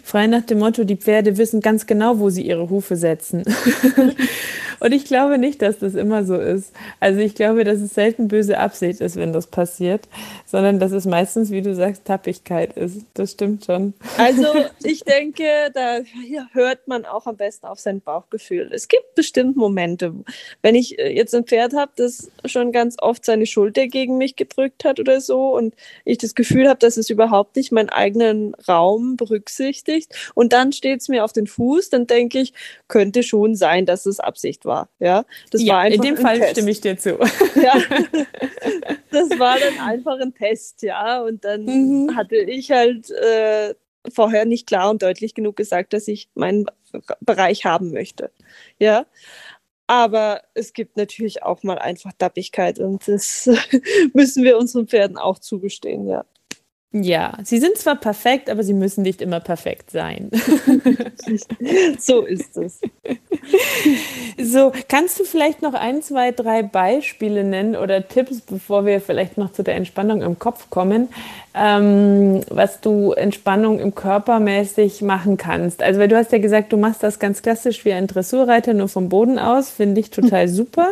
[0.03, 3.43] Frei nach dem Motto, die Pferde wissen ganz genau, wo sie ihre Hufe setzen.
[4.79, 6.73] Und ich glaube nicht, dass das immer so ist.
[6.99, 10.07] Also ich glaube, dass es selten böse Absicht ist, wenn das passiert,
[10.45, 13.01] sondern dass es meistens, wie du sagst, Tappigkeit ist.
[13.13, 13.93] Das stimmt schon.
[14.17, 14.45] Also
[14.83, 15.99] ich denke, da
[16.53, 18.69] hört man auch am besten auf sein Bauchgefühl.
[18.71, 20.13] Es gibt bestimmt Momente,
[20.61, 24.35] wenn ich äh, jetzt ein Pferd habe, das schon ganz oft seine Schulter gegen mich
[24.35, 25.73] gedrückt hat oder so und
[26.05, 31.01] ich das Gefühl habe, dass es überhaupt nicht meinen eigenen Raum berücksichtigt und dann steht
[31.01, 32.53] es mir auf den Fuß, dann denke ich,
[32.87, 34.89] könnte schon sein, dass es Absicht war.
[34.99, 36.51] Ja, das ja, war einfach in dem Fall Test.
[36.51, 37.17] stimme ich dir zu.
[37.55, 37.73] Ja,
[39.11, 41.21] das war dann einfach ein Test, ja.
[41.21, 42.15] Und dann mhm.
[42.15, 43.73] hatte ich halt äh,
[44.13, 46.65] vorher nicht klar und deutlich genug gesagt, dass ich meinen
[47.21, 48.31] Bereich haben möchte.
[48.79, 49.05] Ja.
[49.87, 53.49] Aber es gibt natürlich auch mal einfach Dappigkeit und das
[54.13, 56.25] müssen wir unseren Pferden auch zugestehen, ja.
[56.93, 60.31] Ja, sie sind zwar perfekt, aber sie müssen nicht immer perfekt sein.
[61.99, 62.79] so ist es.
[64.41, 69.37] So, kannst du vielleicht noch ein, zwei, drei Beispiele nennen oder Tipps, bevor wir vielleicht
[69.37, 71.09] noch zu der Entspannung im Kopf kommen,
[71.57, 75.81] ähm, was du Entspannung im Körper mäßig machen kannst?
[75.81, 78.87] Also, weil du hast ja gesagt, du machst das ganz klassisch wie ein Dressurreiter, nur
[78.87, 80.89] vom Boden aus, finde ich total super.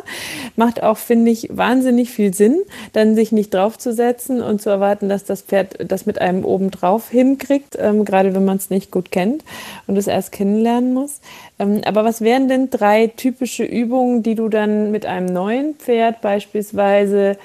[0.56, 2.60] Macht auch, finde ich, wahnsinnig viel Sinn,
[2.94, 7.10] dann sich nicht draufzusetzen und zu erwarten, dass das Pferd das mit einem oben drauf
[7.10, 9.44] hinkriegt, ähm, gerade wenn man es nicht gut kennt
[9.88, 11.22] und es erst kennenlernen muss.
[11.60, 16.22] Ähm, aber was wären denn drei typische Übungen, die du dann mit einem neuen Pferd
[16.22, 17.38] beispielsweise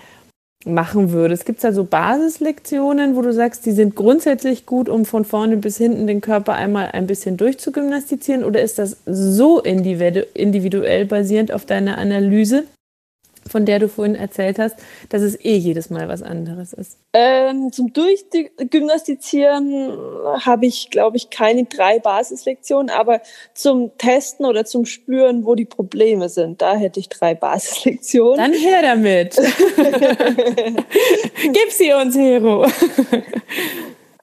[0.66, 1.46] machen würdest?
[1.46, 5.56] Gibt es da so Basislektionen, wo du sagst, die sind grundsätzlich gut, um von vorne
[5.56, 8.44] bis hinten den Körper einmal ein bisschen durchzugymnastizieren?
[8.44, 12.64] Oder ist das so individuell basierend auf deiner Analyse,
[13.50, 14.76] von der du vorhin erzählt hast,
[15.08, 16.98] dass es eh jedes Mal was anderes ist?
[17.12, 19.98] Ähm, zum Durchgymnastizieren
[20.44, 23.20] habe ich, glaube ich, keine drei Basislektionen, aber
[23.54, 28.36] zum Testen oder zum Spüren, wo die Probleme sind, da hätte ich drei Basislektionen.
[28.36, 29.36] Dann her damit.
[31.42, 32.66] Gib sie uns, Hero.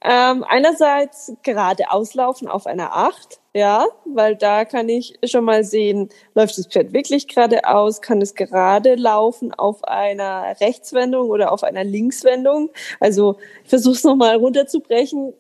[0.10, 6.08] Ähm, einerseits gerade auslaufen auf einer Acht, ja, weil da kann ich schon mal sehen,
[6.34, 11.84] läuft das Pferd wirklich geradeaus, kann es gerade laufen auf einer Rechtswendung oder auf einer
[11.84, 12.70] Linkswendung.
[13.02, 15.34] Also ich versuche es nochmal runterzubrechen.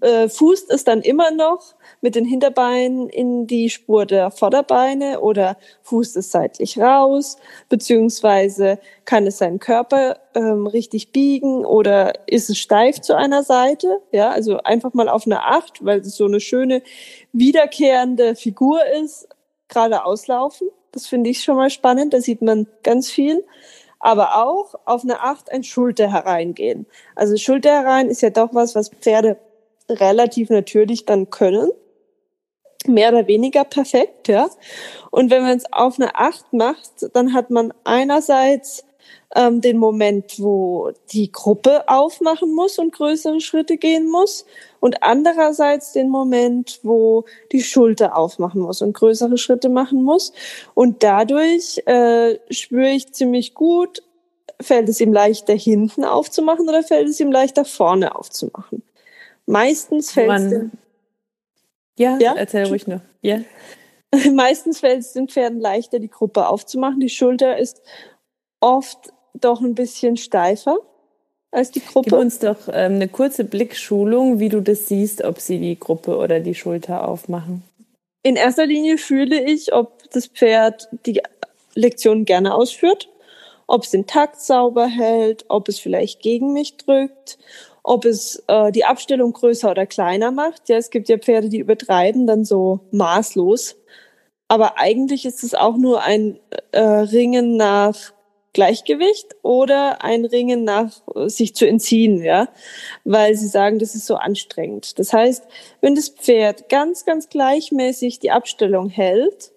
[0.00, 5.56] Äh, fußt es dann immer noch mit den Hinterbeinen in die Spur der Vorderbeine oder
[5.82, 7.36] fußt es seitlich raus,
[7.68, 14.02] beziehungsweise kann es seinen Körper ähm, richtig biegen oder ist es steif zu einer Seite?
[14.12, 16.82] Ja, also einfach mal auf eine Acht, weil es so eine schöne
[17.32, 19.26] wiederkehrende Figur ist,
[19.68, 20.68] gerade auslaufen.
[20.92, 23.42] Das finde ich schon mal spannend, da sieht man ganz viel
[24.04, 26.86] aber auch auf eine Acht ein Schulter hereingehen.
[27.14, 29.38] Also Schulter herein ist ja doch was, was Pferde
[29.92, 31.70] relativ natürlich dann können
[32.86, 34.48] mehr oder weniger perfekt, ja.
[35.10, 38.84] Und wenn man es auf eine Acht macht, dann hat man einerseits
[39.34, 44.44] ähm, den Moment, wo die Gruppe aufmachen muss und größere Schritte gehen muss
[44.80, 50.32] und andererseits den Moment, wo die Schulter aufmachen muss und größere Schritte machen muss.
[50.74, 54.02] Und dadurch äh, spüre ich ziemlich gut,
[54.60, 58.82] fällt es ihm leichter hinten aufzumachen oder fällt es ihm leichter vorne aufzumachen.
[59.46, 60.70] Meistens fällt es
[61.98, 63.00] ja, ja, erzähl ruhig noch.
[63.20, 63.40] Ja.
[64.32, 67.00] Meistens fällt es den Pferden leichter, die Gruppe aufzumachen.
[67.00, 67.82] Die Schulter ist
[68.60, 70.78] oft doch ein bisschen steifer
[71.50, 72.10] als die Gruppe.
[72.10, 76.16] Gib uns doch ähm, eine kurze Blickschulung, wie du das siehst, ob sie die Gruppe
[76.16, 77.62] oder die Schulter aufmachen.
[78.22, 81.20] In erster Linie fühle ich, ob das Pferd die
[81.74, 83.08] Lektion gerne ausführt,
[83.66, 87.38] ob es den Takt sauber hält, ob es vielleicht gegen mich drückt,
[87.82, 90.68] ob es äh, die Abstellung größer oder kleiner macht.
[90.68, 93.76] Ja, es gibt ja Pferde, die übertreiben dann so maßlos.
[94.48, 96.38] Aber eigentlich ist es auch nur ein
[96.72, 98.12] äh, Ringen nach
[98.52, 102.48] Gleichgewicht oder ein Ringen nach äh, sich zu entziehen, ja,
[103.04, 104.98] weil sie sagen, das ist so anstrengend.
[104.98, 105.44] Das heißt,
[105.80, 109.52] wenn das Pferd ganz, ganz gleichmäßig die Abstellung hält,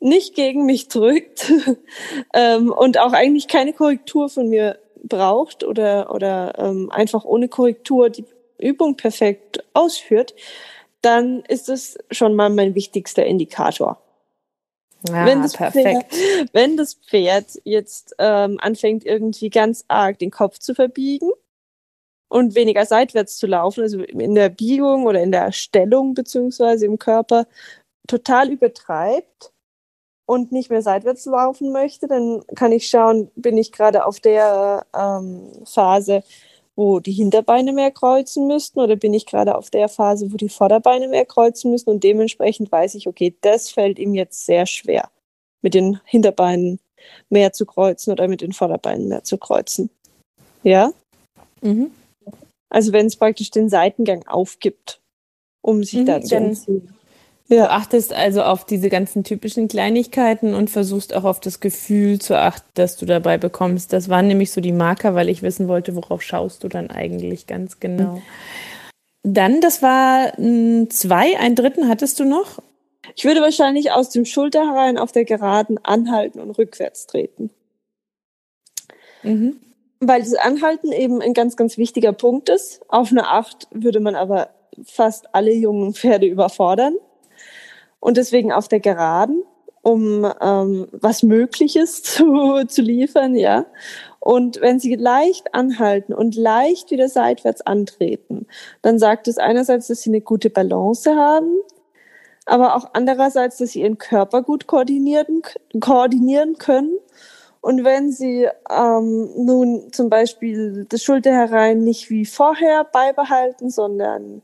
[0.00, 1.52] nicht gegen mich drückt
[2.32, 8.10] ähm, und auch eigentlich keine Korrektur von mir braucht oder, oder ähm, einfach ohne Korrektur
[8.10, 8.24] die
[8.58, 10.34] Übung perfekt ausführt,
[11.00, 14.02] dann ist es schon mal mein wichtigster Indikator.
[15.06, 16.12] Ja, wenn, das perfekt.
[16.12, 21.30] Pferd, wenn das Pferd jetzt ähm, anfängt, irgendwie ganz arg den Kopf zu verbiegen
[22.28, 26.98] und weniger seitwärts zu laufen, also in der Biegung oder in der Stellung beziehungsweise im
[26.98, 27.46] Körper
[28.08, 29.52] total übertreibt,
[30.28, 34.84] und nicht mehr seitwärts laufen möchte, dann kann ich schauen, bin ich gerade auf der
[34.94, 36.22] ähm, Phase,
[36.76, 40.50] wo die Hinterbeine mehr kreuzen müssten oder bin ich gerade auf der Phase, wo die
[40.50, 45.08] Vorderbeine mehr kreuzen müssen und dementsprechend weiß ich, okay, das fällt ihm jetzt sehr schwer,
[45.62, 46.78] mit den Hinterbeinen
[47.30, 49.88] mehr zu kreuzen oder mit den Vorderbeinen mehr zu kreuzen.
[50.62, 50.92] Ja?
[51.62, 51.90] Mhm.
[52.68, 55.00] Also wenn es praktisch den Seitengang aufgibt,
[55.62, 56.97] um sich mhm, da zu entziehen.
[57.48, 57.64] Ja.
[57.64, 62.38] Du achtest also auf diese ganzen typischen Kleinigkeiten und versuchst auch auf das Gefühl zu
[62.38, 63.92] achten, das du dabei bekommst.
[63.94, 67.46] Das waren nämlich so die Marker, weil ich wissen wollte, worauf schaust du dann eigentlich
[67.46, 68.16] ganz genau.
[68.16, 68.22] Mhm.
[69.22, 70.32] Dann, das war
[70.90, 72.62] zwei, einen dritten hattest du noch?
[73.16, 77.50] Ich würde wahrscheinlich aus dem Schulter herein auf der Geraden anhalten und rückwärts treten.
[79.22, 79.56] Mhm.
[80.00, 82.82] Weil das Anhalten eben ein ganz, ganz wichtiger Punkt ist.
[82.88, 84.50] Auf eine Acht würde man aber
[84.84, 86.94] fast alle jungen Pferde überfordern
[88.00, 89.42] und deswegen auf der Geraden,
[89.82, 93.66] um ähm, was Mögliches zu, zu liefern, ja.
[94.20, 98.46] Und wenn sie leicht anhalten und leicht wieder seitwärts antreten,
[98.82, 101.56] dann sagt es einerseits, dass sie eine gute Balance haben,
[102.44, 105.42] aber auch andererseits, dass sie ihren Körper gut koordinieren,
[105.80, 106.98] koordinieren können.
[107.60, 114.42] Und wenn sie ähm, nun zum Beispiel das Schulterherein nicht wie vorher beibehalten, sondern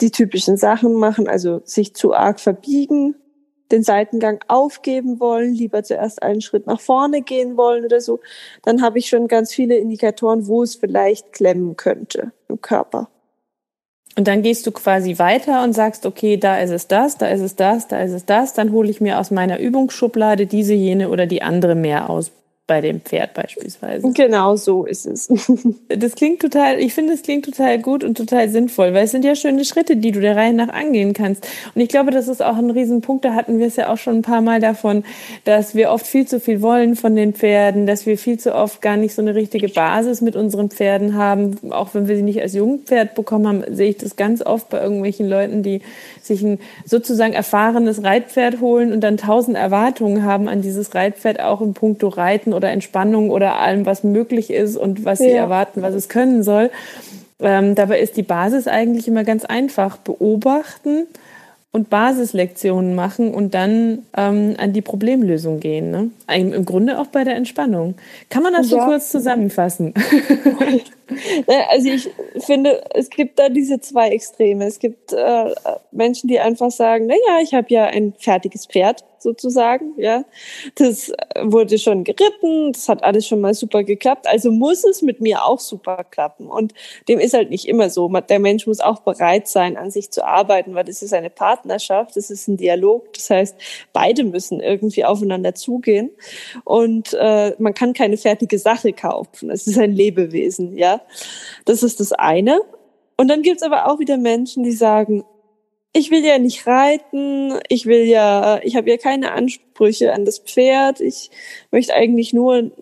[0.00, 3.16] die typischen Sachen machen, also sich zu arg verbiegen,
[3.72, 8.20] den Seitengang aufgeben wollen, lieber zuerst einen Schritt nach vorne gehen wollen oder so,
[8.62, 13.08] dann habe ich schon ganz viele Indikatoren, wo es vielleicht klemmen könnte im Körper.
[14.16, 17.40] Und dann gehst du quasi weiter und sagst, okay, da ist es das, da ist
[17.40, 21.08] es das, da ist es das, dann hole ich mir aus meiner Übungsschublade diese, jene
[21.08, 22.30] oder die andere mehr aus
[22.66, 24.10] bei dem Pferd beispielsweise.
[24.12, 25.28] Genau so ist es.
[25.88, 29.22] das klingt total, ich finde, es klingt total gut und total sinnvoll, weil es sind
[29.22, 31.46] ja schöne Schritte, die du der Reihe nach angehen kannst.
[31.74, 34.16] Und ich glaube, das ist auch ein Riesenpunkt, da hatten wir es ja auch schon
[34.16, 35.04] ein paar Mal davon,
[35.44, 38.80] dass wir oft viel zu viel wollen von den Pferden, dass wir viel zu oft
[38.80, 41.70] gar nicht so eine richtige Basis mit unseren Pferden haben.
[41.70, 44.80] Auch wenn wir sie nicht als Jungpferd bekommen haben, sehe ich das ganz oft bei
[44.80, 45.82] irgendwelchen Leuten, die
[46.22, 51.60] sich ein sozusagen erfahrenes Reitpferd holen und dann tausend Erwartungen haben an dieses Reitpferd, auch
[51.60, 55.94] in puncto Reiten oder Entspannung oder allem, was möglich ist und was sie erwarten, was
[55.94, 56.70] es können soll.
[57.40, 59.98] Ähm, dabei ist die Basis eigentlich immer ganz einfach.
[59.98, 61.06] Beobachten
[61.72, 65.90] und Basislektionen machen und dann ähm, an die Problemlösung gehen.
[65.90, 66.10] Ne?
[66.32, 67.96] Im Grunde auch bei der Entspannung.
[68.30, 68.78] Kann man das ja.
[68.78, 69.92] so kurz zusammenfassen?
[71.70, 72.10] also ich
[72.44, 74.66] finde, es gibt da diese zwei Extreme.
[74.66, 75.54] Es gibt äh,
[75.90, 80.24] Menschen, die einfach sagen, na ja, ich habe ja ein fertiges Pferd sozusagen, ja.
[80.76, 81.10] Das
[81.42, 85.44] wurde schon geritten, das hat alles schon mal super geklappt, also muss es mit mir
[85.44, 86.46] auch super klappen.
[86.46, 86.72] Und
[87.08, 88.08] dem ist halt nicht immer so.
[88.08, 92.16] Der Mensch muss auch bereit sein, an sich zu arbeiten, weil das ist eine Partnerschaft,
[92.16, 93.12] das ist ein Dialog.
[93.14, 93.56] Das heißt,
[93.92, 96.10] beide müssen irgendwie aufeinander zugehen.
[96.64, 99.50] Und äh, man kann keine fertige Sache kaufen.
[99.50, 100.93] Es ist ein Lebewesen, ja.
[101.64, 102.60] Das ist das eine.
[103.16, 105.24] Und dann gibt's aber auch wieder Menschen, die sagen,
[105.96, 110.40] ich will ja nicht reiten, ich will ja, ich habe ja keine Ansprüche an das
[110.40, 111.30] Pferd, ich
[111.70, 112.72] möchte eigentlich nur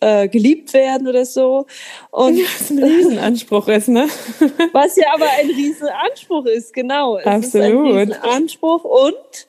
[0.00, 1.66] äh, geliebt werden oder so.
[2.10, 4.06] Und was ein Riesenanspruch ist, ne?
[4.72, 7.16] Was ja aber ein Riesenanspruch ist, genau.
[7.16, 7.64] Es Absolut.
[7.64, 9.48] Ist ein Riesenanspruch und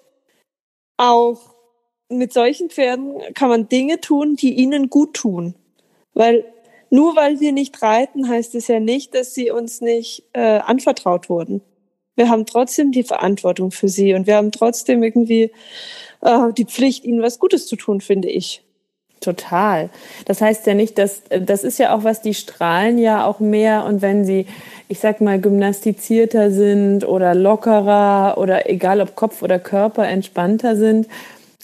[0.96, 1.39] auch
[2.08, 5.56] mit solchen Pferden kann man Dinge tun, die ihnen gut tun.
[6.13, 6.46] Weil
[6.93, 11.29] nur weil wir nicht reiten, heißt es ja nicht, dass sie uns nicht äh, anvertraut
[11.29, 11.62] wurden
[12.15, 15.51] wir haben trotzdem die Verantwortung für sie und wir haben trotzdem irgendwie
[16.21, 18.63] äh, die Pflicht, ihnen was Gutes zu tun, finde ich.
[19.19, 19.89] Total.
[20.25, 23.86] Das heißt ja nicht, dass das ist ja auch was, die strahlen ja auch mehr
[23.86, 24.47] und wenn sie,
[24.89, 31.08] ich sag mal, gymnastizierter sind oder lockerer oder egal ob Kopf oder Körper entspannter sind,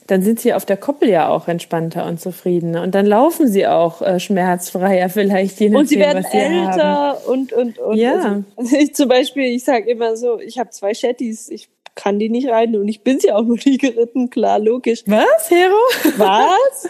[0.10, 2.82] dann sind sie auf der Koppel ja auch entspannter und zufriedener.
[2.82, 5.60] Und dann laufen sie auch äh, schmerzfreier vielleicht.
[5.60, 7.26] Je nachdem, und sie werden sie älter haben.
[7.28, 7.98] und, und, und.
[7.98, 8.44] Ja.
[8.56, 12.30] Also, ich zum Beispiel, ich sage immer so, ich habe zwei Shetties, ich kann die
[12.30, 15.04] nicht reiten und ich bin sie auch noch nie geritten, klar, logisch.
[15.06, 15.76] Was, Hero?
[16.18, 16.90] Was?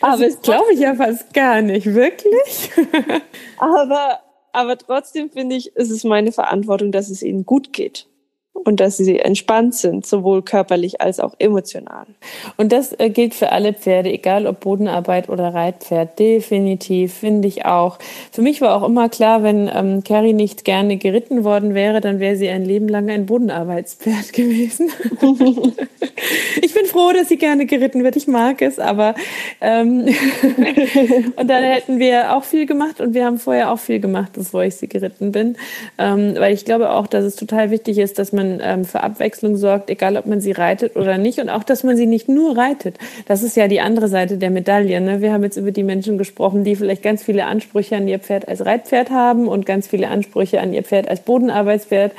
[0.00, 2.70] aber das glaube ich ja fast gar nicht, wirklich.
[3.56, 4.20] aber,
[4.52, 8.08] aber trotzdem finde ich, es ist meine Verantwortung, dass es ihnen gut geht
[8.54, 12.06] und dass sie entspannt sind, sowohl körperlich als auch emotional.
[12.56, 17.64] Und das äh, gilt für alle Pferde, egal ob Bodenarbeit oder Reitpferd, definitiv, finde ich
[17.64, 17.98] auch.
[18.30, 22.20] Für mich war auch immer klar, wenn ähm, Carrie nicht gerne geritten worden wäre, dann
[22.20, 24.90] wäre sie ein Leben lang ein Bodenarbeitspferd gewesen.
[26.62, 29.14] ich bin froh, dass sie gerne geritten wird, ich mag es, aber
[29.60, 30.06] ähm,
[31.36, 34.62] und dann hätten wir auch viel gemacht und wir haben vorher auch viel gemacht, bevor
[34.62, 35.56] ich sie geritten bin,
[35.98, 39.02] ähm, weil ich glaube auch, dass es total wichtig ist, dass man man ähm, für
[39.02, 41.38] Abwechslung sorgt, egal ob man sie reitet oder nicht.
[41.38, 42.98] Und auch, dass man sie nicht nur reitet.
[43.26, 45.00] Das ist ja die andere Seite der Medaille.
[45.00, 45.20] Ne?
[45.20, 48.48] Wir haben jetzt über die Menschen gesprochen, die vielleicht ganz viele Ansprüche an ihr Pferd
[48.48, 52.12] als Reitpferd haben und ganz viele Ansprüche an ihr Pferd als Bodenarbeitspferd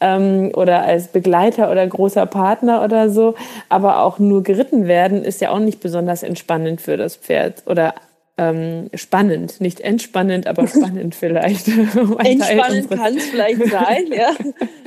[0.00, 3.34] ähm, oder als Begleiter oder großer Partner oder so.
[3.68, 7.94] Aber auch nur geritten werden ist ja auch nicht besonders entspannend für das Pferd oder
[8.38, 11.68] ähm, spannend, nicht entspannend, aber spannend vielleicht.
[11.68, 14.32] entspannend kann es vielleicht sein, ja.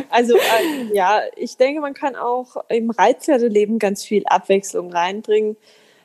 [0.10, 5.58] Also äh, ja, ich denke, man kann auch im Reitpferdeleben ganz viel Abwechslung reinbringen.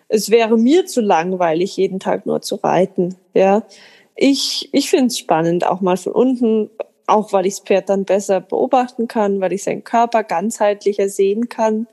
[0.08, 3.62] Es wäre mir zu langweilig, jeden Tag nur zu reiten, ja.
[4.16, 6.70] Ich, ich finde es spannend, auch mal von unten,
[7.06, 11.48] auch weil ich das Pferd dann besser beobachten kann, weil ich seinen Körper ganzheitlicher sehen
[11.48, 11.88] kann,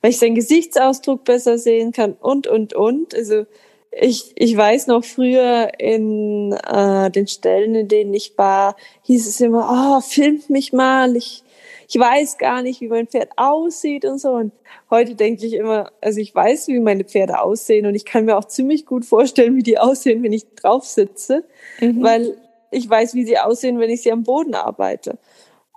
[0.00, 3.14] weil ich seinen Gesichtsausdruck besser sehen kann und, und, und.
[3.14, 3.46] Also
[3.92, 9.40] ich, ich weiß noch früher in äh, den Stellen, in denen ich war, hieß es
[9.40, 11.42] immer, oh, filmt mich mal, ich,
[11.88, 14.30] ich weiß gar nicht, wie mein Pferd aussieht und so.
[14.30, 14.52] Und
[14.90, 18.36] heute denke ich immer, also ich weiß, wie meine Pferde aussehen und ich kann mir
[18.36, 21.44] auch ziemlich gut vorstellen, wie die aussehen, wenn ich drauf sitze,
[21.80, 22.02] mhm.
[22.02, 22.36] weil
[22.70, 25.18] ich weiß, wie sie aussehen, wenn ich sie am Boden arbeite.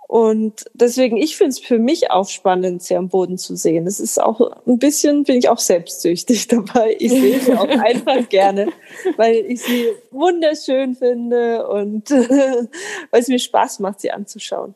[0.06, 3.86] Und deswegen, ich finde es für mich auch spannend, sie am Boden zu sehen.
[3.86, 6.96] Es ist auch ein bisschen, bin ich auch selbstsüchtig dabei.
[6.98, 8.68] Ich sehe sie auch einfach gerne,
[9.16, 12.10] weil ich sie wunderschön finde und
[13.10, 14.74] weil es mir Spaß macht, sie anzuschauen.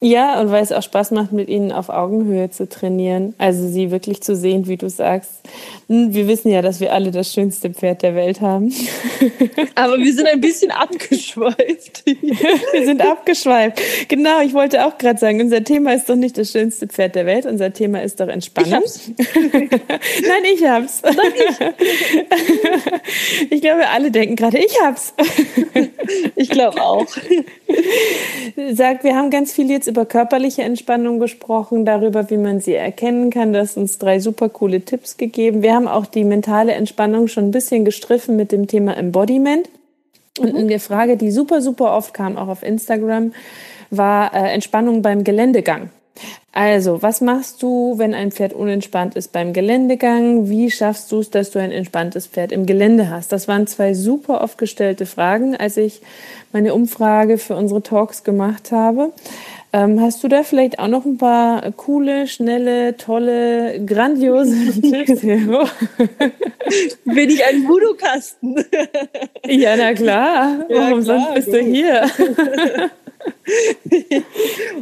[0.00, 3.34] Ja, und weil es auch Spaß macht, mit ihnen auf Augenhöhe zu trainieren.
[3.36, 5.40] Also sie wirklich zu sehen, wie du sagst.
[5.88, 8.72] Hm, wir wissen ja, dass wir alle das schönste Pferd der Welt haben.
[9.74, 12.04] Aber wir sind ein bisschen abgeschweift.
[12.06, 13.80] wir sind abgeschweift.
[14.06, 17.26] Genau, ich wollte auch gerade sagen, unser Thema ist doch nicht das schönste Pferd der
[17.26, 17.44] Welt.
[17.44, 18.84] Unser Thema ist doch Entspannung.
[18.84, 21.02] Ich Nein, ich hab's.
[21.02, 21.32] Nein,
[23.40, 23.50] ich.
[23.50, 25.12] ich glaube, alle denken gerade, ich hab's.
[26.36, 27.08] ich glaube auch.
[28.74, 33.30] Sag, wir haben ganz viel jetzt über körperliche Entspannung gesprochen, darüber, wie man sie erkennen
[33.30, 33.52] kann.
[33.52, 35.62] Du hast uns drei super coole Tipps gegeben.
[35.62, 39.68] Wir haben auch die mentale Entspannung schon ein bisschen gestriffen mit dem Thema Embodiment.
[40.38, 40.58] Und mhm.
[40.60, 43.32] eine Frage, die super, super oft kam, auch auf Instagram,
[43.90, 45.90] war äh, Entspannung beim Geländegang.
[46.52, 50.48] Also, was machst du, wenn ein Pferd unentspannt ist beim Geländegang?
[50.48, 53.30] Wie schaffst du es, dass du ein entspanntes Pferd im Gelände hast?
[53.32, 56.00] Das waren zwei super oft gestellte Fragen, als ich
[56.52, 59.12] meine Umfrage für unsere Talks gemacht habe.
[59.70, 65.20] Ähm, hast du da vielleicht auch noch ein paar coole, schnelle, tolle, grandiose Tipps?
[67.04, 68.64] Bin ich ein Voodoo-Kasten?
[69.46, 70.64] ja, na klar.
[70.70, 71.56] Ja, Warum klar, sonst bist gut.
[71.56, 72.10] du hier?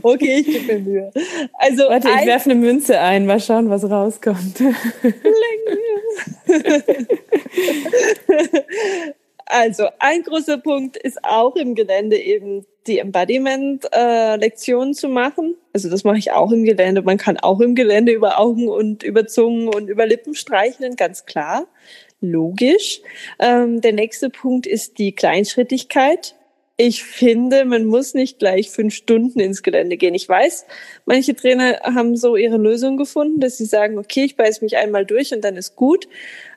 [0.02, 1.12] okay, ich gebe mir Mühe.
[1.54, 4.62] Also Warte, ich werfe eine Münze ein, mal schauen, was rauskommt.
[9.46, 15.56] Also, ein großer Punkt ist auch im Gelände eben die Embodiment-Lektionen äh, zu machen.
[15.72, 17.02] Also das mache ich auch im Gelände.
[17.02, 21.26] Man kann auch im Gelände über Augen und über Zungen und über Lippen streicheln, ganz
[21.26, 21.66] klar.
[22.20, 23.00] Logisch.
[23.38, 26.35] Ähm, der nächste Punkt ist die Kleinschrittigkeit
[26.78, 30.14] ich finde, man muss nicht gleich fünf Stunden ins Gelände gehen.
[30.14, 30.66] Ich weiß,
[31.06, 35.06] manche Trainer haben so ihre Lösung gefunden, dass sie sagen, okay, ich beiß mich einmal
[35.06, 36.06] durch und dann ist gut.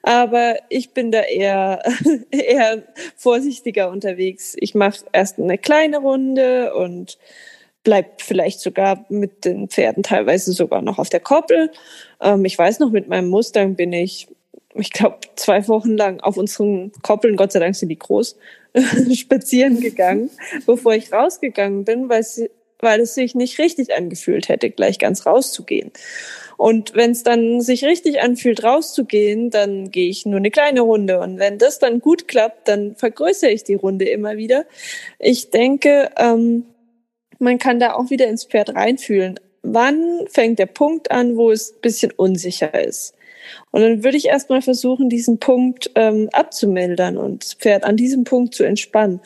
[0.03, 1.81] Aber ich bin da eher,
[2.31, 2.83] eher
[3.15, 4.55] vorsichtiger unterwegs.
[4.59, 7.17] Ich mache erst eine kleine Runde und
[7.85, 11.71] bleib vielleicht sogar mit den Pferden teilweise sogar noch auf der Koppel.
[12.21, 14.27] Ähm, ich weiß noch, mit meinem Mustang bin ich
[14.75, 18.37] ich glaube, zwei Wochen lang auf unseren Koppeln, Gott sei Dank sind die groß,
[19.13, 20.29] spazieren gegangen,
[20.65, 22.49] bevor ich rausgegangen bin, weil, sie,
[22.79, 25.91] weil es sich nicht richtig angefühlt hätte, gleich ganz rauszugehen.
[26.59, 31.19] Und wenn es dann sich richtig anfühlt, rauszugehen, dann gehe ich nur eine kleine Runde.
[31.21, 34.65] Und wenn das dann gut klappt, dann vergrößere ich die Runde immer wieder.
[35.19, 36.65] Ich denke, ähm,
[37.39, 39.39] man kann da auch wieder ins Pferd reinfühlen.
[39.61, 43.13] Wann fängt der Punkt an, wo es bisschen unsicher ist?
[43.71, 48.23] Und dann würde ich erstmal versuchen, diesen Punkt ähm, abzumildern und das Pferd an diesem
[48.23, 49.19] Punkt zu entspannen.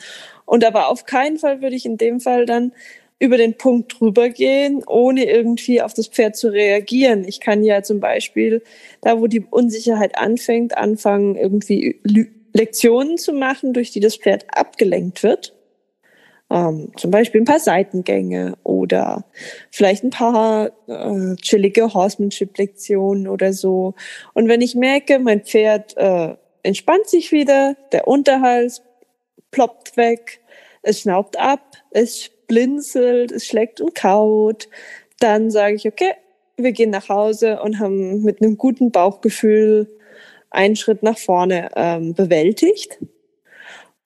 [0.46, 2.72] Und aber auf keinen Fall würde ich in dem Fall dann
[3.18, 7.24] über den Punkt drüber gehen, ohne irgendwie auf das Pferd zu reagieren.
[7.24, 8.62] Ich kann ja zum Beispiel,
[9.00, 12.00] da wo die Unsicherheit anfängt, anfangen, irgendwie
[12.52, 15.54] Lektionen zu machen, durch die das Pferd abgelenkt wird
[16.54, 19.24] ähm, zum Beispiel ein paar Seitengänge oder
[19.72, 23.94] vielleicht ein paar äh, chillige Horsemanship-Lektionen oder so.
[24.34, 28.82] Und wenn ich merke, mein Pferd äh, entspannt sich wieder, der Unterhals
[29.50, 30.40] ploppt weg,
[30.82, 34.68] es schnaubt ab, es blinzelt, es schlägt und kaut,
[35.18, 36.12] dann sage ich, okay,
[36.56, 39.88] wir gehen nach Hause und haben mit einem guten Bauchgefühl
[40.50, 43.00] einen Schritt nach vorne ähm, bewältigt.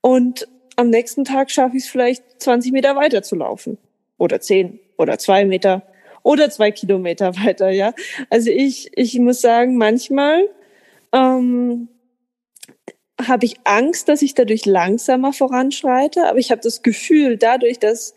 [0.01, 3.79] Und am nächsten Tag schaffe ich es vielleicht 20 Meter weiter zu laufen.
[4.17, 5.83] Oder 10 oder 2 Meter
[6.23, 7.93] oder 2 Kilometer weiter, ja.
[8.31, 10.49] Also ich, ich muss sagen, manchmal
[11.13, 11.89] ähm,
[13.21, 18.15] habe ich Angst, dass ich dadurch langsamer voranschreite, aber ich habe das Gefühl, dadurch, dass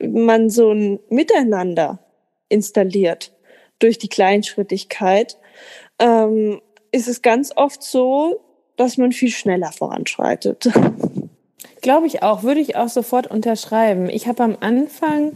[0.00, 1.98] man so ein Miteinander
[2.48, 3.32] installiert
[3.80, 5.36] durch die Kleinschrittigkeit,
[5.98, 8.40] ähm, ist es ganz oft so,
[8.76, 10.70] dass man viel schneller voranschreitet.
[11.80, 14.08] Glaube ich auch, würde ich auch sofort unterschreiben.
[14.08, 15.32] Ich habe am Anfang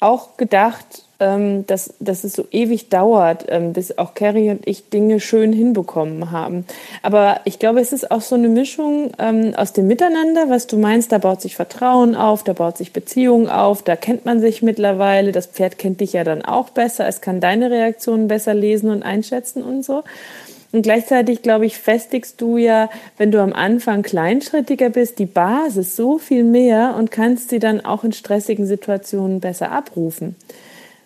[0.00, 4.90] auch gedacht, ähm, dass, dass es so ewig dauert, ähm, bis auch Carrie und ich
[4.90, 6.66] Dinge schön hinbekommen haben.
[7.02, 10.76] Aber ich glaube, es ist auch so eine Mischung ähm, aus dem Miteinander, was du
[10.76, 14.62] meinst, da baut sich Vertrauen auf, da baut sich Beziehung auf, da kennt man sich
[14.62, 18.90] mittlerweile, das Pferd kennt dich ja dann auch besser, es kann deine Reaktionen besser lesen
[18.90, 20.02] und einschätzen und so.
[20.74, 25.94] Und gleichzeitig, glaube ich, festigst du ja, wenn du am Anfang kleinschrittiger bist, die Basis
[25.94, 30.34] so viel mehr und kannst sie dann auch in stressigen Situationen besser abrufen.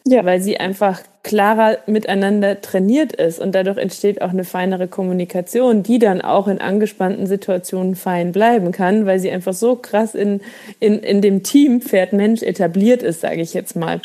[0.07, 0.25] Ja.
[0.25, 5.99] Weil sie einfach klarer miteinander trainiert ist und dadurch entsteht auch eine feinere Kommunikation, die
[5.99, 10.41] dann auch in angespannten Situationen fein bleiben kann, weil sie einfach so krass in,
[10.81, 14.01] in, in dem Team Pferd-Mensch etabliert ist, sage ich jetzt mal.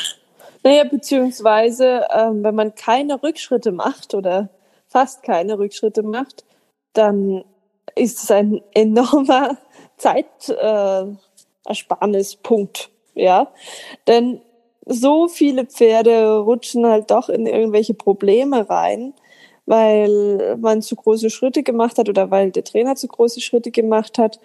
[0.61, 4.49] Naja, beziehungsweise, ähm, wenn man keine Rückschritte macht oder
[4.93, 6.45] fast keine Rückschritte macht,
[6.93, 7.43] dann
[7.95, 9.57] ist es ein enormer
[9.97, 12.89] Zeitersparnispunkt.
[13.15, 13.51] Äh, ja,
[14.07, 14.39] denn
[14.85, 19.13] so viele Pferde rutschen halt doch in irgendwelche Probleme rein,
[19.65, 24.17] weil man zu große Schritte gemacht hat oder weil der Trainer zu große Schritte gemacht
[24.17, 24.39] hat.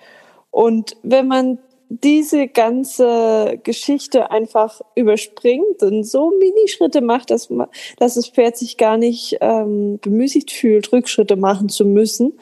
[0.51, 7.69] Und wenn man diese ganze Geschichte einfach überspringt und so Minischritte macht, dass, man,
[7.99, 12.39] dass das Pferd sich gar nicht ähm, bemüßigt fühlt, Rückschritte machen zu müssen,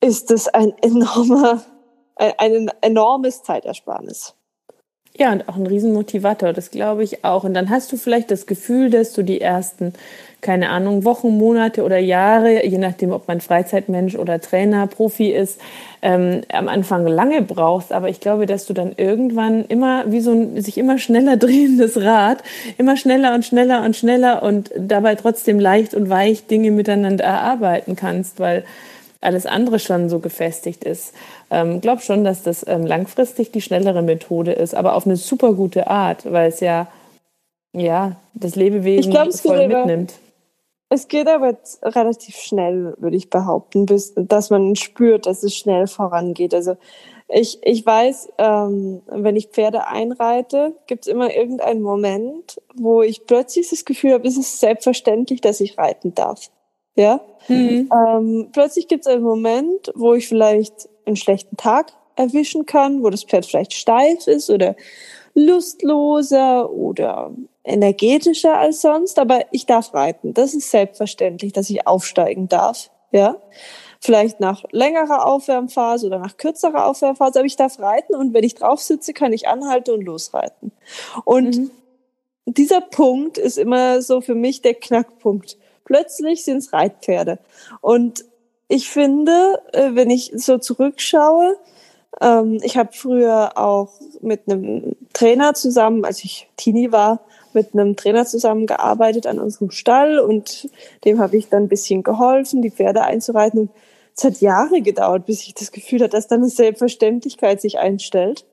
[0.00, 1.64] ist das ein enormer,
[2.16, 4.34] ein, ein enormes Zeitersparnis.
[5.18, 7.44] Ja, und auch ein Riesenmotivator, das glaube ich auch.
[7.44, 9.92] Und dann hast du vielleicht das Gefühl, dass du die ersten,
[10.40, 15.60] keine Ahnung, Wochen, Monate oder Jahre, je nachdem, ob man Freizeitmensch oder Trainer, Profi ist,
[16.00, 17.92] ähm, am Anfang lange brauchst.
[17.92, 22.00] Aber ich glaube, dass du dann irgendwann immer wie so ein sich immer schneller drehendes
[22.00, 22.42] Rad,
[22.78, 27.96] immer schneller und schneller und schneller und dabei trotzdem leicht und weich Dinge miteinander erarbeiten
[27.96, 28.64] kannst, weil
[29.22, 31.14] alles andere schon so gefestigt ist.
[31.50, 35.54] Ähm, glaube schon, dass das ähm, langfristig die schnellere Methode ist, aber auf eine super
[35.54, 36.88] gute Art, weil es ja,
[37.72, 40.14] ja das Lebewesen glaub, voll mitnimmt.
[40.88, 45.86] Es geht aber relativ schnell, würde ich behaupten, bis dass man spürt, dass es schnell
[45.86, 46.52] vorangeht.
[46.52, 46.76] Also
[47.28, 53.26] ich, ich weiß, ähm, wenn ich Pferde einreite, gibt es immer irgendeinen Moment, wo ich
[53.26, 56.50] plötzlich das Gefühl habe, es ist selbstverständlich, dass ich reiten darf.
[56.94, 57.20] Ja.
[57.48, 57.90] Mhm.
[57.92, 63.10] Ähm, plötzlich gibt es einen Moment, wo ich vielleicht einen schlechten Tag erwischen kann, wo
[63.10, 64.76] das Pferd vielleicht steif ist oder
[65.34, 67.30] lustloser oder
[67.64, 70.34] energetischer als sonst, aber ich darf reiten.
[70.34, 72.90] Das ist selbstverständlich, dass ich aufsteigen darf.
[73.12, 73.36] Ja.
[74.00, 78.56] Vielleicht nach längerer Aufwärmphase oder nach kürzerer Aufwärmphase, aber ich darf reiten und wenn ich
[78.56, 80.72] drauf sitze, kann ich anhalten und losreiten.
[81.24, 81.70] Und mhm.
[82.46, 85.56] dieser Punkt ist immer so für mich der Knackpunkt.
[85.84, 87.38] Plötzlich sind es Reitpferde.
[87.80, 88.24] Und
[88.68, 91.56] ich finde, äh, wenn ich so zurückschaue,
[92.20, 97.20] ähm, ich habe früher auch mit einem Trainer zusammen, als ich Teenie war,
[97.52, 100.70] mit einem Trainer zusammengearbeitet an unserem Stall und
[101.04, 103.60] dem habe ich dann ein bisschen geholfen, die Pferde einzureiten.
[103.60, 103.70] Und
[104.16, 108.46] es hat Jahre gedauert, bis ich das Gefühl hatte, dass dann eine Selbstverständlichkeit sich einstellt.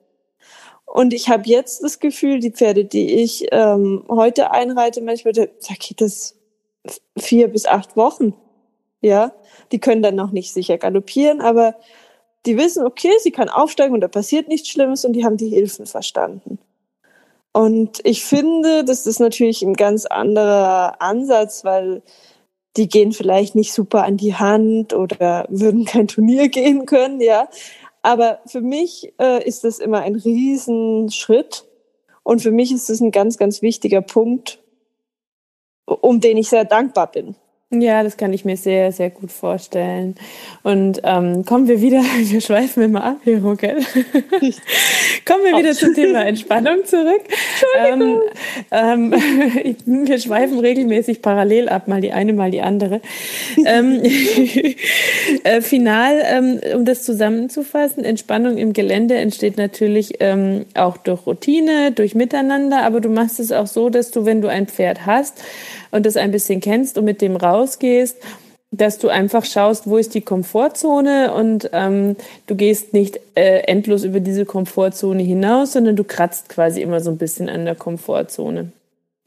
[0.85, 5.45] Und ich habe jetzt das Gefühl, die Pferde, die ich ähm, heute einreite, manchmal da
[5.79, 6.35] geht das
[7.17, 8.33] vier bis acht Wochen.
[9.01, 9.33] Ja,
[9.71, 11.75] die können dann noch nicht sicher galoppieren, aber
[12.45, 15.49] die wissen, okay, sie kann aufsteigen und da passiert nichts Schlimmes und die haben die
[15.49, 16.59] Hilfen verstanden.
[17.51, 22.03] Und ich finde, das ist natürlich ein ganz anderer Ansatz, weil
[22.77, 27.49] die gehen vielleicht nicht super an die Hand oder würden kein Turnier gehen können, ja.
[28.01, 31.65] Aber für mich äh, ist das immer ein Riesenschritt.
[32.23, 34.61] Und für mich ist das ein ganz, ganz wichtiger Punkt,
[36.01, 37.35] um den ich sehr dankbar bin.
[37.71, 40.15] Ja, das kann ich mir sehr, sehr gut vorstellen.
[40.63, 43.75] Und ähm, kommen wir wieder, wir schweifen immer ab hier, gell?
[45.25, 47.21] kommen wir wieder zum Thema Entspannung zurück.
[47.77, 48.21] Ähm,
[48.71, 49.11] ähm,
[50.07, 53.01] wir schweifen regelmäßig parallel ab, mal die eine, mal die andere.
[53.63, 54.01] ähm,
[55.43, 61.91] äh, final, ähm, um das zusammenzufassen, Entspannung im Gelände entsteht natürlich ähm, auch durch Routine,
[61.91, 65.43] durch Miteinander, aber du machst es auch so, dass du, wenn du ein Pferd hast,
[65.91, 68.17] und das ein bisschen kennst und mit dem rausgehst,
[68.71, 72.15] dass du einfach schaust, wo ist die Komfortzone und ähm,
[72.45, 77.09] du gehst nicht äh, endlos über diese Komfortzone hinaus, sondern du kratzt quasi immer so
[77.09, 78.71] ein bisschen an der Komfortzone.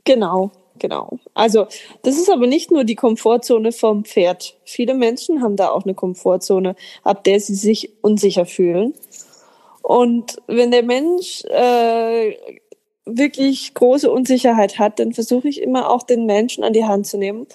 [0.05, 1.19] Genau, genau.
[1.35, 1.67] Also
[2.03, 4.55] das ist aber nicht nur die Komfortzone vom Pferd.
[4.65, 8.95] Viele Menschen haben da auch eine Komfortzone, ab der sie sich unsicher fühlen.
[9.83, 12.37] Und wenn der Mensch äh,
[13.05, 17.19] wirklich große Unsicherheit hat, dann versuche ich immer auch den Menschen an die Hand zu
[17.19, 17.47] nehmen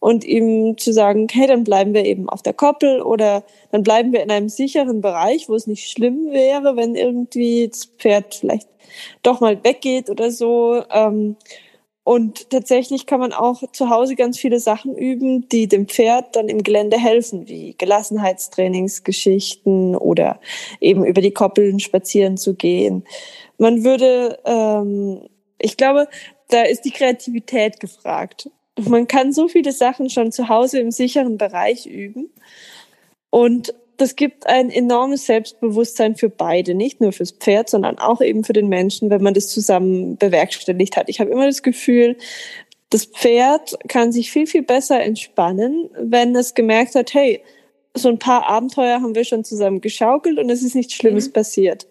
[0.00, 4.12] und ihm zu sagen, hey, dann bleiben wir eben auf der Koppel oder dann bleiben
[4.12, 8.68] wir in einem sicheren Bereich, wo es nicht schlimm wäre, wenn irgendwie das Pferd vielleicht
[9.22, 10.82] doch mal weggeht oder so.
[10.90, 11.36] Ähm,
[12.04, 16.48] und tatsächlich kann man auch zu Hause ganz viele Sachen üben, die dem Pferd dann
[16.48, 20.40] im Gelände helfen, wie Gelassenheitstrainingsgeschichten oder
[20.80, 23.04] eben über die Koppeln spazieren zu gehen
[23.58, 25.28] man würde, ähm,
[25.58, 26.08] ich glaube,
[26.48, 28.50] da ist die Kreativität gefragt.
[28.80, 32.30] Man kann so viele Sachen schon zu Hause im sicheren Bereich üben.
[33.30, 38.44] Und das gibt ein enormes Selbstbewusstsein für beide, nicht nur fürs Pferd, sondern auch eben
[38.44, 41.08] für den Menschen, wenn man das zusammen bewerkstelligt hat.
[41.08, 42.16] Ich habe immer das Gefühl,
[42.90, 47.42] das Pferd kann sich viel, viel besser entspannen, wenn es gemerkt hat, hey,
[47.94, 51.32] so ein paar Abenteuer haben wir schon zusammen geschaukelt und es ist nichts Schlimmes mhm.
[51.32, 51.86] passiert.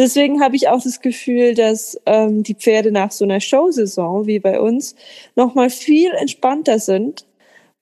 [0.00, 4.38] Deswegen habe ich auch das Gefühl, dass ähm, die Pferde nach so einer Showsaison wie
[4.38, 4.94] bei uns
[5.36, 7.26] nochmal viel entspannter sind,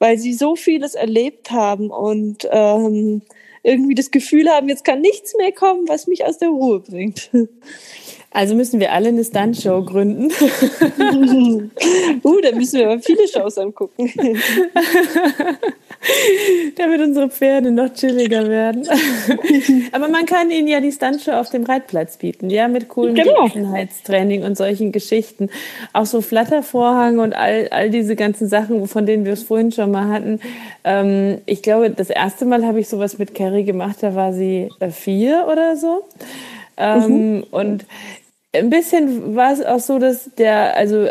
[0.00, 3.22] weil sie so vieles erlebt haben und ähm,
[3.62, 7.30] irgendwie das Gefühl haben, jetzt kann nichts mehr kommen, was mich aus der Ruhe bringt.
[8.30, 10.30] Also müssen wir alle eine Stunt-Show gründen.
[12.24, 14.12] uh, da müssen wir aber viele Shows angucken.
[16.76, 18.86] Damit unsere Pferde noch chilliger werden.
[19.92, 23.48] aber man kann ihnen ja die Stuntshow auf dem Reitplatz bieten, ja, mit coolen genau.
[24.44, 25.50] Und solchen Geschichten.
[25.92, 29.90] Auch so Flattervorhang und all, all diese ganzen Sachen, von denen wir es vorhin schon
[29.90, 30.40] mal hatten.
[30.84, 34.68] Ähm, ich glaube, das erste Mal habe ich sowas mit Carrie gemacht, da war sie
[34.80, 36.04] äh, vier oder so.
[36.78, 37.44] Ähm, mhm.
[37.50, 37.86] Und
[38.54, 41.08] ein bisschen war es auch so, dass der, also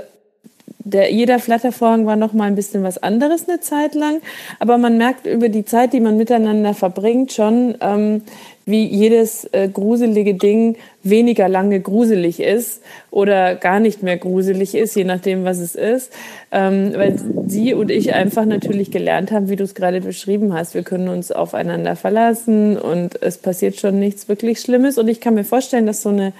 [0.79, 4.21] der, jeder Flattervorhang war noch mal ein bisschen was anderes eine Zeit lang,
[4.59, 8.21] aber man merkt über die Zeit, die man miteinander verbringt, schon, ähm,
[8.67, 14.95] wie jedes äh, gruselige Ding weniger lange gruselig ist oder gar nicht mehr gruselig ist,
[14.95, 16.11] je nachdem, was es ist.
[16.51, 17.15] Ähm, weil
[17.47, 20.75] sie und ich einfach natürlich gelernt haben, wie du es gerade beschrieben hast.
[20.75, 24.97] Wir können uns aufeinander verlassen und es passiert schon nichts wirklich Schlimmes.
[24.97, 26.33] Und ich kann mir vorstellen, dass so eine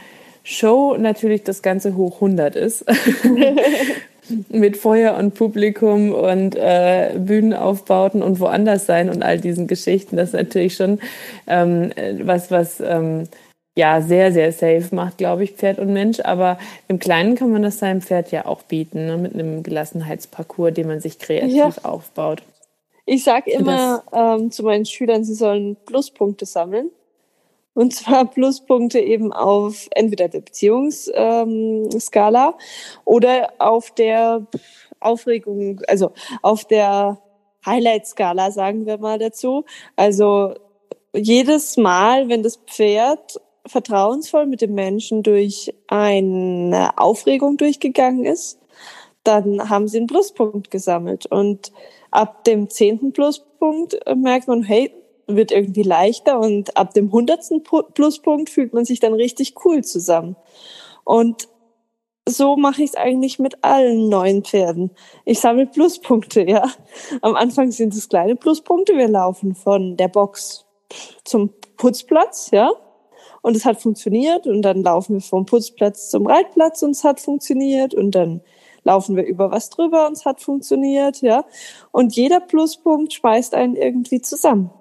[0.44, 2.84] Show natürlich das Ganze hoch 100 ist.
[4.50, 10.18] mit Feuer und Publikum und äh, Bühnenaufbauten und woanders sein und all diesen Geschichten.
[10.18, 11.00] Das ist natürlich schon
[11.48, 11.92] ähm,
[12.24, 13.28] was, was ähm,
[13.76, 16.20] ja sehr, sehr safe macht, glaube ich, Pferd und Mensch.
[16.22, 16.58] Aber
[16.88, 19.18] im Kleinen kann man das seinem Pferd ja auch bieten, ne?
[19.18, 21.72] mit einem Gelassenheitsparcours, den man sich kreativ ja.
[21.84, 22.42] aufbaut.
[23.06, 26.92] Ich sage immer ähm, zu meinen Schülern, sie sollen Pluspunkte sammeln.
[27.78, 32.54] Und zwar Pluspunkte eben auf entweder der Beziehungsskala ähm,
[33.06, 34.48] oder auf der
[35.00, 36.12] Aufregung, also
[36.42, 37.22] auf der
[37.64, 39.64] Highlight-Skala, sagen wir mal dazu.
[39.96, 40.56] Also
[41.16, 48.60] jedes Mal, wenn das Pferd vertrauensvoll mit dem Menschen durch eine Aufregung durchgegangen ist,
[49.24, 51.28] dann haben sie einen Pluspunkt gesammelt.
[51.28, 51.72] Und
[52.10, 54.92] ab dem zehnten Pluspunkt merkt man, hey,
[55.28, 57.64] wird irgendwie leichter und ab dem hundertsten
[57.94, 60.36] Pluspunkt fühlt man sich dann richtig cool zusammen.
[61.04, 61.48] Und
[62.28, 64.92] so mache ich es eigentlich mit allen neuen Pferden.
[65.26, 66.70] Ich sammle Pluspunkte, ja.
[67.22, 68.98] Am Anfang sind es kleine Pluspunkte.
[68.98, 70.66] Wir laufen von der Box
[71.24, 72.72] zum Putzplatz, ja.
[73.42, 74.46] Und es hat funktioniert.
[74.46, 77.94] Und dann laufen wir vom Putzplatz zum Reitplatz und es hat funktioniert.
[77.94, 78.42] Und dann
[78.84, 81.46] laufen wir über was drüber und es hat funktioniert, ja.
[81.92, 84.72] Und jeder Pluspunkt schmeißt einen irgendwie zusammen.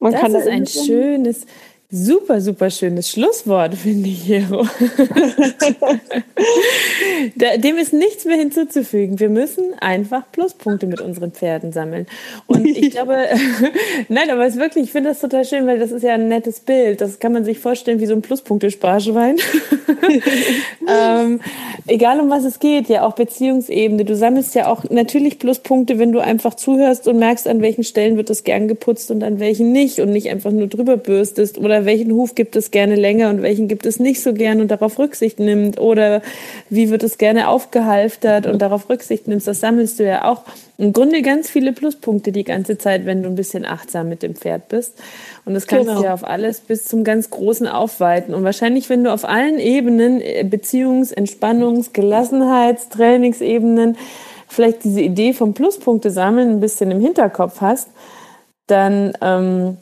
[0.00, 1.46] Man das ist ein schönes,
[1.92, 4.64] Super, super schönes Schlusswort, finde ich, Hero.
[7.34, 9.18] Dem ist nichts mehr hinzuzufügen.
[9.18, 12.06] Wir müssen einfach Pluspunkte mit unseren Pferden sammeln.
[12.46, 13.16] Und ich glaube,
[14.08, 16.28] nein, aber es ist wirklich, ich finde das total schön, weil das ist ja ein
[16.28, 17.00] nettes Bild.
[17.00, 19.38] Das kann man sich vorstellen wie so ein Pluspunktesparschwein.
[20.88, 21.40] ähm,
[21.88, 24.04] egal um was es geht, ja auch Beziehungsebene.
[24.04, 28.16] Du sammelst ja auch natürlich Pluspunkte, wenn du einfach zuhörst und merkst, an welchen Stellen
[28.16, 31.79] wird das gern geputzt und an welchen nicht und nicht einfach nur drüber bürstest oder
[31.84, 34.98] welchen Huf gibt es gerne länger und welchen gibt es nicht so gern und darauf
[34.98, 36.22] Rücksicht nimmt oder
[36.68, 40.44] wie wird es gerne aufgehalftert und darauf Rücksicht nimmst, das sammelst du ja auch
[40.80, 44.34] im Grunde ganz viele Pluspunkte die ganze Zeit, wenn du ein bisschen achtsam mit dem
[44.34, 44.94] Pferd bist.
[45.44, 46.00] Und das kannst genau.
[46.00, 48.34] du ja auf alles bis zum ganz großen aufweiten.
[48.34, 53.98] Und wahrscheinlich, wenn du auf allen Ebenen, äh, Beziehungs-, Entspannungs-, Gelassenheits-, Trainingsebenen,
[54.48, 57.88] vielleicht diese Idee vom Pluspunkte sammeln ein bisschen im Hinterkopf hast,
[58.66, 59.76] dann ähm,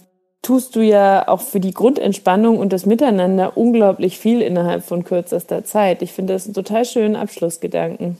[0.49, 5.62] tust du ja auch für die Grundentspannung und das Miteinander unglaublich viel innerhalb von kürzester
[5.62, 6.01] Zeit.
[6.01, 8.18] Ich finde das einen total schönen Abschlussgedanken.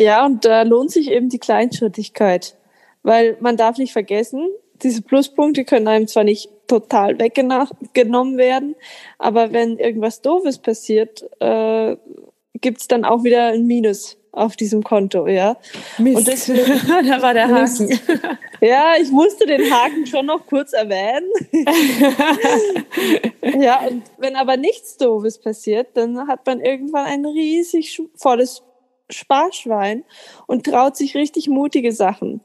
[0.00, 2.56] Ja, und da lohnt sich eben die Kleinschrittigkeit,
[3.04, 4.48] weil man darf nicht vergessen,
[4.82, 8.74] diese Pluspunkte können einem zwar nicht total weggenommen werden,
[9.18, 11.96] aber wenn irgendwas Doofes passiert, äh,
[12.54, 15.56] gibt's dann auch wieder ein Minus auf diesem Konto, ja.
[15.98, 16.18] Mist.
[16.18, 17.98] Und deswegen, da war der Haken.
[18.60, 21.30] Ja, ich musste den Haken schon noch kurz erwähnen.
[23.62, 28.64] ja, und wenn aber nichts Doofes passiert, dann hat man irgendwann ein riesig volles
[29.10, 30.02] Sparschwein
[30.48, 32.40] und traut sich richtig mutige Sachen.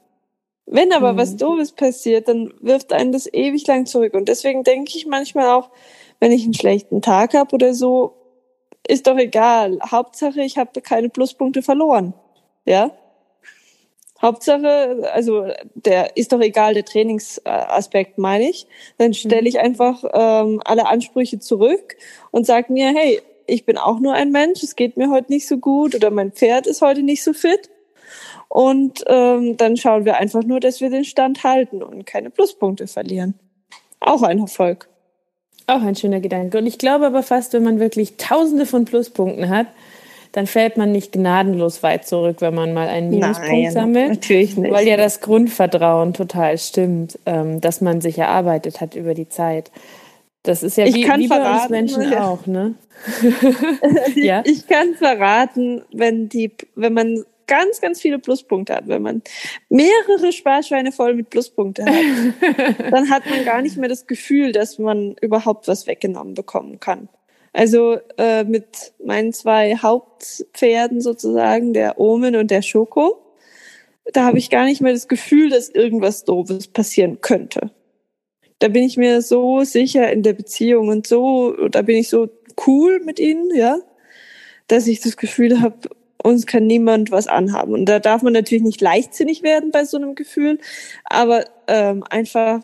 [0.67, 1.17] Wenn aber mhm.
[1.17, 4.13] was Doofes passiert, dann wirft einen das ewig lang zurück.
[4.13, 5.71] Und deswegen denke ich manchmal auch,
[6.19, 8.13] wenn ich einen schlechten Tag habe oder so,
[8.88, 9.79] ist doch egal.
[9.89, 12.13] Hauptsache, ich habe keine Pluspunkte verloren.
[12.65, 12.91] Ja?
[14.21, 18.67] Hauptsache, also der ist doch egal, der Trainingsaspekt meine ich.
[18.97, 21.97] Dann stelle ich einfach ähm, alle Ansprüche zurück
[22.31, 25.47] und sage mir, hey, ich bin auch nur ein Mensch, es geht mir heute nicht
[25.47, 27.69] so gut oder mein Pferd ist heute nicht so fit.
[28.47, 32.88] Und ähm, dann schauen wir einfach nur, dass wir den Stand halten und keine Pluspunkte
[32.88, 33.34] verlieren.
[33.99, 34.88] Auch ein Erfolg.
[35.68, 36.57] Auch ein schöner Gedanke.
[36.57, 39.68] Und ich glaube aber fast, wenn man wirklich tausende von Pluspunkten hat,
[40.34, 44.09] dann fällt man nicht gnadenlos weit zurück, wenn man mal einen Minuspunkt Nein, sammelt.
[44.09, 44.74] Natürlich nicht.
[44.74, 49.72] Weil ja das Grundvertrauen total stimmt, ähm, dass man sich erarbeitet hat über die Zeit.
[50.41, 52.28] Das ist ja ich wie, wie bei uns Menschen ja.
[52.28, 52.74] auch, ne?
[54.16, 54.41] ja?
[54.45, 59.21] Ich kann verraten, wenn die, wenn man ganz, ganz viele Pluspunkte hat, wenn man
[59.69, 61.93] mehrere Sparschweine voll mit Pluspunkte hat,
[62.91, 67.09] dann hat man gar nicht mehr das Gefühl, dass man überhaupt was weggenommen bekommen kann.
[67.53, 73.23] Also äh, mit meinen zwei Hauptpferden sozusagen, der Omen und der Schoko,
[74.11, 77.71] da habe ich gar nicht mehr das Gefühl, dass irgendwas Doofes passieren könnte.
[78.59, 82.27] Da bin ich mir so sicher in der Beziehung und so, da bin ich so
[82.65, 83.77] cool mit ihnen, ja,
[84.67, 85.89] dass ich das Gefühl habe,
[86.24, 87.74] uns kann niemand was anhaben.
[87.74, 90.57] Und da darf man natürlich nicht leichtsinnig werden bei so einem Gefühl,
[91.03, 92.61] aber ähm, einfach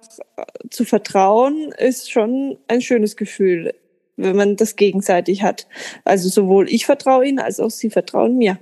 [0.70, 3.74] zu vertrauen ist schon ein schönes Gefühl
[4.20, 5.68] wenn man das gegenseitig hat.
[6.04, 8.60] Also sowohl ich vertraue ihnen als auch sie vertrauen mir.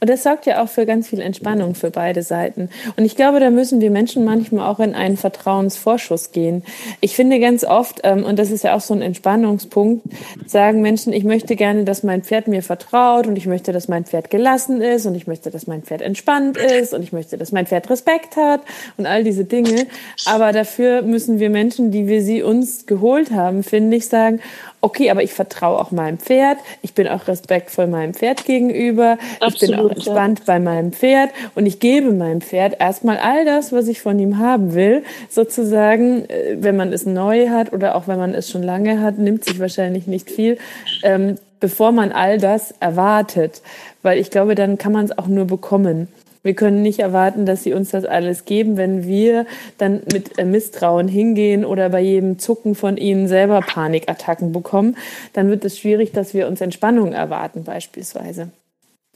[0.00, 2.70] Und das sorgt ja auch für ganz viel Entspannung für beide Seiten.
[2.96, 6.64] Und ich glaube, da müssen wir Menschen manchmal auch in einen Vertrauensvorschuss gehen.
[7.00, 10.04] Ich finde ganz oft, ähm, und das ist ja auch so ein Entspannungspunkt,
[10.46, 14.04] sagen Menschen, ich möchte gerne, dass mein Pferd mir vertraut und ich möchte, dass mein
[14.04, 17.52] Pferd gelassen ist und ich möchte, dass mein Pferd entspannt ist und ich möchte, dass
[17.52, 18.62] mein Pferd Respekt hat
[18.96, 19.86] und all diese Dinge.
[20.26, 24.40] Aber dafür müssen wir Menschen, die wir sie uns geholt haben, finde ich, sagen,
[24.80, 29.54] okay, aber ich vertraue auch meinem Pferd, ich bin auch respektvoll meinem Pferd gegenüber, Absolut,
[29.54, 30.44] ich bin auch entspannt ja.
[30.46, 31.30] bei meinem Pferd.
[31.54, 36.28] Und ich gebe meinem Pferd erstmal all das, was ich von ihm haben will, sozusagen,
[36.28, 39.44] äh, wenn man es neu hat oder auch wenn man es schon lange hat, nimmt
[39.44, 40.58] sich wahrscheinlich nicht viel,
[41.02, 43.62] ähm, bevor man all das erwartet,
[44.02, 46.08] weil ich glaube, dann kann man es auch nur bekommen.
[46.42, 50.44] Wir können nicht erwarten, dass sie uns das alles geben, wenn wir dann mit äh,
[50.44, 54.96] Misstrauen hingehen oder bei jedem Zucken von ihnen selber Panikattacken bekommen.
[55.34, 58.50] Dann wird es schwierig, dass wir uns Entspannung erwarten beispielsweise.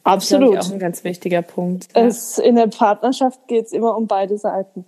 [0.02, 0.56] Absolut.
[0.56, 1.88] Das ist auch ein ganz wichtiger Punkt.
[1.94, 4.84] Es, in der Partnerschaft geht es immer um beide Seiten.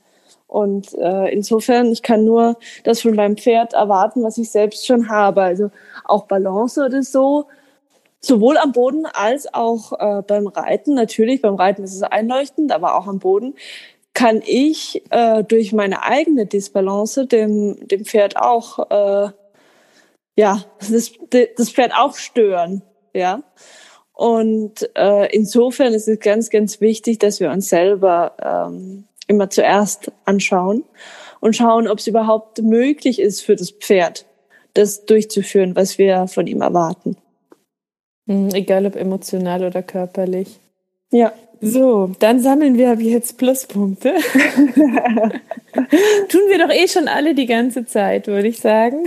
[0.46, 5.08] Und äh, insofern, ich kann nur das von meinem Pferd erwarten, was ich selbst schon
[5.08, 5.42] habe.
[5.42, 5.70] Also
[6.04, 7.46] auch Balance oder so
[8.20, 10.94] sowohl am Boden als auch äh, beim Reiten.
[10.94, 13.54] Natürlich, beim Reiten ist es einleuchtend, aber auch am Boden
[14.14, 19.30] kann ich äh, durch meine eigene Disbalance dem, dem Pferd auch, äh,
[20.36, 21.12] ja, das,
[21.56, 23.42] das Pferd auch stören, ja.
[24.14, 30.10] Und äh, insofern ist es ganz, ganz wichtig, dass wir uns selber ähm, immer zuerst
[30.24, 30.84] anschauen
[31.40, 34.24] und schauen, ob es überhaupt möglich ist für das Pferd,
[34.72, 37.18] das durchzuführen, was wir von ihm erwarten.
[38.28, 40.58] Hm, egal ob emotional oder körperlich.
[41.12, 41.32] Ja.
[41.60, 44.14] So, dann sammeln wir jetzt Pluspunkte.
[46.28, 49.04] Tun wir doch eh schon alle die ganze Zeit, würde ich sagen.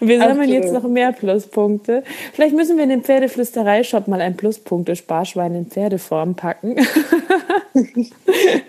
[0.00, 0.64] Und wir sammeln Absolut.
[0.64, 2.04] jetzt noch mehr Pluspunkte.
[2.32, 6.76] Vielleicht müssen wir in den Pferdeflüsterei-Shop mal ein Pluspunkte-Sparschwein in Pferdeform packen.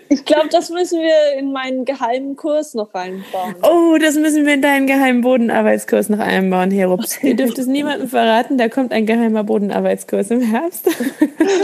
[0.08, 3.54] ich glaube, das müssen wir in meinen geheimen Kurs noch reinbauen.
[3.62, 7.18] Oh, das müssen wir in deinen geheimen Bodenarbeitskurs noch einbauen, Herups.
[7.22, 10.88] Ihr dürft es niemandem verraten, da kommt ein geheimer Bodenarbeitskurs im Herbst.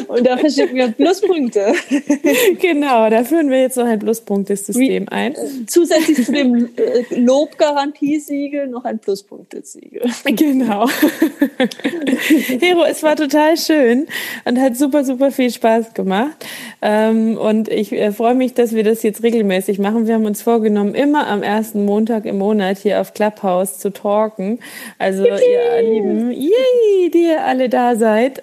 [0.09, 1.75] Und da verschicken wir Pluspunkte Pluspunkte.
[2.61, 5.35] genau, da führen wir jetzt noch ein Pluspunktesystem ein.
[5.67, 10.03] Zusätzlich zu dem äh, Lobgarantiesiegel noch ein Pluspunktesiegel.
[10.25, 10.89] Genau.
[12.61, 14.07] Hero, es war total schön
[14.45, 16.45] und hat super, super viel Spaß gemacht.
[16.83, 20.07] Ähm, und ich äh, freue mich, dass wir das jetzt regelmäßig machen.
[20.07, 24.59] Wir haben uns vorgenommen, immer am ersten Montag im Monat hier auf Clubhouse zu talken.
[24.99, 25.43] Also Yippie.
[25.51, 28.41] ihr Lieben, yay, die ihr alle da seid.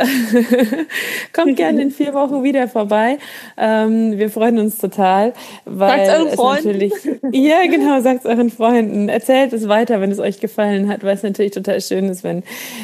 [1.33, 3.17] Kommt gerne in vier Wochen wieder vorbei.
[3.57, 5.33] Ähm, wir freuen uns total,
[5.65, 6.67] weil sagt's euren Freunden.
[6.67, 6.93] natürlich
[7.31, 11.23] ja genau, sagt euren Freunden, erzählt es weiter, wenn es euch gefallen hat, weil es
[11.23, 12.43] natürlich total schön ist, wenn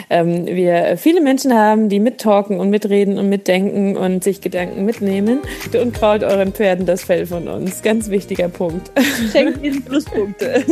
[0.10, 5.40] ähm, wir viele Menschen haben, die mittalken und mitreden und mitdenken und sich Gedanken mitnehmen
[5.80, 7.82] und kraut euren Pferden das Fell von uns.
[7.82, 8.92] Ganz wichtiger Punkt.
[9.32, 10.64] Schenkt ihnen Pluspunkte.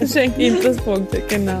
[0.06, 1.60] Schenkt ihnen Pluspunkte, genau.